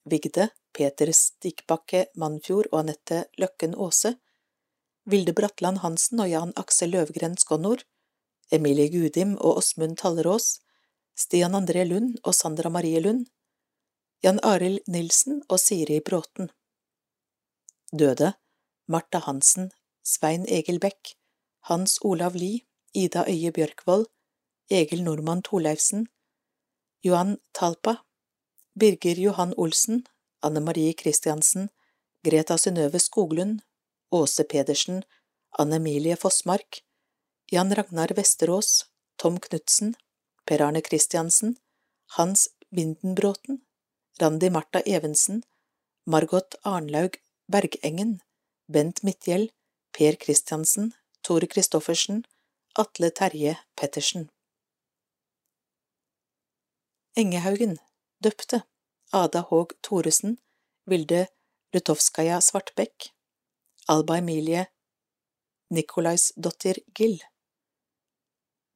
[0.04, 4.16] Vigde, Peter Stikkbakke Mannfjord og Anette Løkken Aase,
[5.06, 7.86] Vilde Bratland Hansen og Jan Aksel Løvgren Skonnor,
[8.50, 10.58] Emilie Gudim og Åsmund Tallerås,
[11.14, 13.28] Stian André Lund og Sandra Marie Lund,
[14.26, 16.50] Jan Arild Nilsen og Siri Bråten.
[17.92, 18.34] Døde
[18.90, 19.70] Marta Hansen,
[20.02, 21.14] Svein Egil Bekk,
[21.68, 22.60] hans Olav Lie,
[22.94, 24.06] Ida Øye Bjørkvold,
[24.70, 26.08] Egil Normann Torleifsen,
[27.04, 27.94] Johan Talpa,
[28.80, 30.06] Birger Johan Olsen,
[30.42, 31.70] Anne Marie Christiansen,
[32.24, 33.60] Greta Synnøve Skoglund,
[34.10, 35.04] Åse Pedersen,
[35.58, 36.82] Anne Emilie Fossmark,
[37.52, 38.84] Jan Ragnar Vesterås,
[39.16, 39.94] Tom Knutsen,
[40.46, 41.56] Per Arne Christiansen,
[42.16, 43.62] Hans Windenbråten,
[44.20, 45.42] Randi Marta Evensen,
[46.06, 47.16] Margot Arnlaug
[47.48, 48.20] Bergengen,
[48.68, 49.50] Bent Midtgjeld,
[49.92, 50.92] Per Christiansen,
[51.24, 52.26] Tore Christoffersen,
[52.76, 54.28] Atle Terje Pettersen.
[57.16, 57.78] Engehaugen,
[58.20, 58.60] døpte,
[59.10, 60.36] Ada Haag Thoresen,
[60.84, 61.28] Vilde
[61.72, 63.08] Rutovskaja Svartbekk,
[63.88, 64.66] Alba Emilie
[65.70, 67.22] Nikolaisdottir Gill.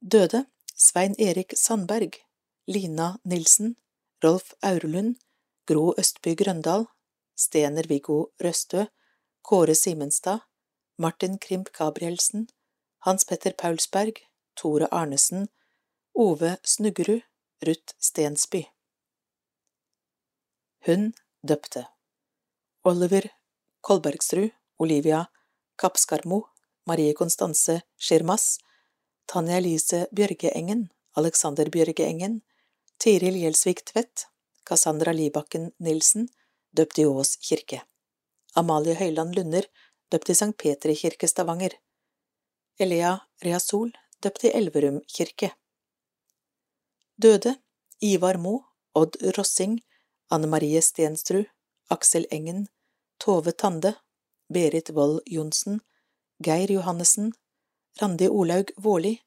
[0.01, 2.17] Døde, Svein Erik Sandberg,
[2.65, 3.75] Lina Nilsen,
[4.23, 5.21] Rolf Aurelund,
[5.67, 6.87] Gro Østby Grøndal,
[7.37, 8.87] Stener Viggo Røstø,
[9.43, 10.48] Kåre Simenstad,
[10.99, 12.47] Martin Krimp Gabrielsen,
[13.05, 14.19] Hans Petter Paulsberg,
[14.55, 15.47] Tore Arnesen,
[16.13, 17.21] Ove Snuggerud,
[17.65, 18.65] Ruth Stensby.
[20.85, 21.85] Hun døpte
[22.83, 23.29] Oliver
[23.81, 25.25] Kolbergsrud, Olivia
[25.77, 26.41] Kappskarmo,
[26.85, 28.59] Marie Konstanse Schirmas,
[29.25, 32.41] Tanja Elise Bjørgeengen, Alexander Bjørgeengen,
[32.99, 34.27] Tiril Gjelsvik Tvedt,
[34.67, 36.27] Cassandra Libakken Nilsen,
[36.75, 37.85] døpt i Ås kirke.
[38.55, 39.63] Amalie Høyland Lunder,
[40.11, 40.55] døpt i St.
[40.57, 41.75] Petri kirke Stavanger.
[42.79, 43.91] Elea Reasol,
[44.23, 45.51] døpt i Elverum kirke.
[47.15, 47.55] Døde
[48.01, 48.59] Ivar Mo,
[48.95, 49.79] Odd Rossing,
[50.31, 51.45] Anne Marie Stensrud,
[51.89, 52.67] Aksel Engen,
[53.19, 53.95] Tove Tande,
[54.53, 55.81] Berit Wold Johnsen,
[56.39, 57.33] Geir Johannessen,
[58.01, 59.19] Randi Olaug Vårli,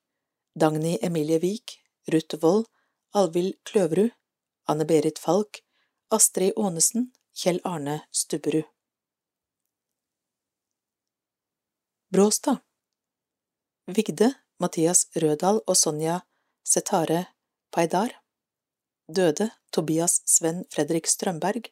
[0.58, 1.78] Dagny Emilie Wiik,
[2.12, 2.66] Ruth Wold,
[3.14, 4.10] Alvild Kløverud,
[4.68, 5.60] Anne-Berit Falk,
[6.10, 8.71] Astrid Aanesen, Kjell Arne Stubberud.
[12.12, 12.58] Bråstad
[13.86, 16.18] Vigde, Mathias Rødal og Sonja
[16.60, 17.22] Setare
[17.72, 18.12] Paidar
[19.08, 21.70] Døde Tobias Sven Fredrik Strømberg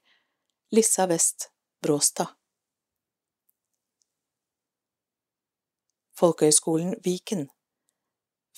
[0.72, 1.50] Lissa West
[1.84, 2.32] Bråstad
[6.16, 7.44] Folkehøgskolen Viken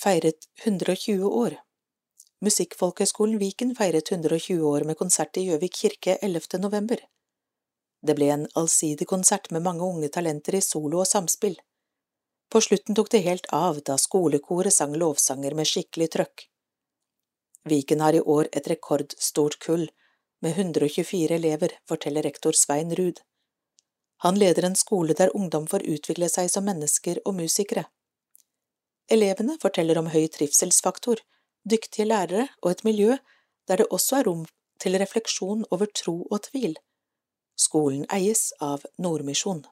[0.05, 1.59] feiret 120 år
[2.47, 6.62] Musikkfolkehøgskolen Viken feiret 120 år med konsert i Gjøvik kirke 11.
[6.62, 7.03] november.
[8.07, 11.59] Det ble en allsidig konsert med mange unge talenter i solo og samspill.
[12.53, 16.42] På slutten tok det helt av da skolekoret sang lovsanger med skikkelig trøkk.
[17.64, 19.86] Viken har i år et rekordstort kull,
[20.44, 23.22] med 124 elever, forteller rektor Svein Ruud.
[24.26, 27.86] Han leder en skole der ungdom får utvikle seg som mennesker og musikere.
[29.09, 31.24] Elevene forteller om høy trivselsfaktor,
[31.64, 33.16] dyktige lærere og et miljø
[33.68, 34.44] der det også er rom
[34.82, 36.76] til refleksjon over tro og tvil.
[37.57, 39.64] Skolen eies av Nordmisjon.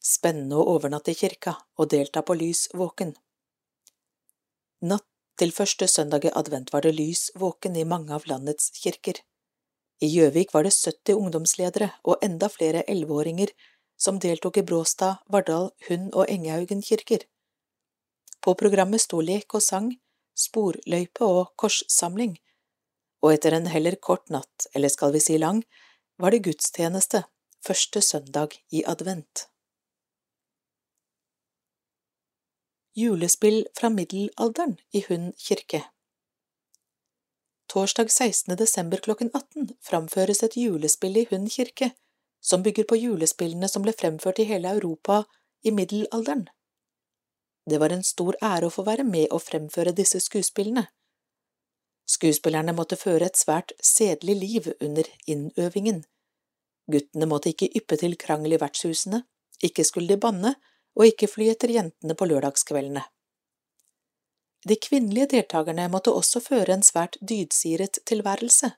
[0.00, 3.12] Spennende å overnatte i kirka og delta på lys våken.
[4.80, 5.06] Natt
[5.40, 9.20] til første søndag i advent var det lys våken i mange av landets kirker.
[10.00, 13.52] I Gjøvik var det 70 ungdomsledere og enda flere elleveåringer
[14.00, 17.26] som deltok i Bråstad, Vardal, Hund og Engehaugen kirker.
[18.40, 19.92] På programmet sto lek og sang,
[20.32, 22.38] sporløype og korssamling,
[23.20, 25.60] og etter en heller kort natt, eller skal vi si lang,
[26.16, 27.26] var det gudstjeneste
[27.60, 29.50] første søndag i advent.
[33.00, 35.78] Julespill fra middelalderen i Hund kirke
[37.72, 38.56] Torsdag 16.
[38.56, 41.92] desember klokken 18 framføres et julespill i Hund kirke,
[42.42, 45.22] som bygger på julespillene som ble fremført i hele Europa
[45.64, 46.48] i middelalderen.
[47.70, 50.88] Det var en stor ære å få være med og fremføre disse skuespillene.
[52.04, 56.02] Skuespillerne måtte føre et svært sedelig liv under innøvingen.
[56.90, 59.22] Guttene måtte ikke yppe til krangel i vertshusene,
[59.62, 60.58] ikke skulle de banne,
[61.00, 63.06] og ikke fly etter jentene på lørdagskveldene.
[64.68, 68.74] De kvinnelige deltakerne måtte også føre en svært dydsiret tilværelse.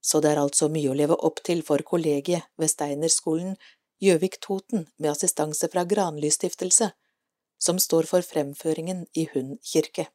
[0.00, 3.58] Så det er altså mye å leve opp til for kollegiet ved Steinerskolen
[4.00, 6.92] Gjøvik-Toten med assistanse fra Granlystiftelse,
[7.60, 10.06] som står for fremføringen i Hund kirke.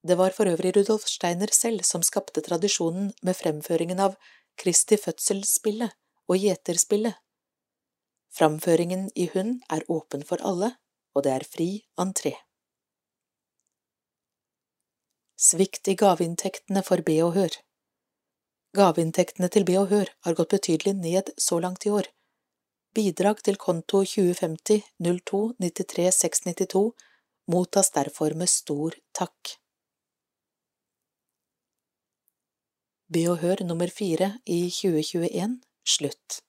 [0.00, 4.14] Det var for øvrig Rudolf Steiner selv som skapte tradisjonen med fremføringen av
[4.56, 5.92] Kristi fødselsspillet
[6.30, 7.18] og Gjeterspillet.
[8.30, 10.74] Framføringen i Hund er åpen for alle,
[11.14, 11.68] og det er fri
[11.98, 12.36] entré.
[15.40, 17.58] Svikt i gaveinntektene for Be og Hør
[18.76, 22.06] Gaveinntektene til Be og Hør har gått betydelig ned så langt i år,
[22.94, 26.90] Bidrag til konto 2050 02 93 692
[27.46, 29.52] mottas derfor med stor takk.
[33.06, 36.40] Be og hør nummer fire i 2021 slutt.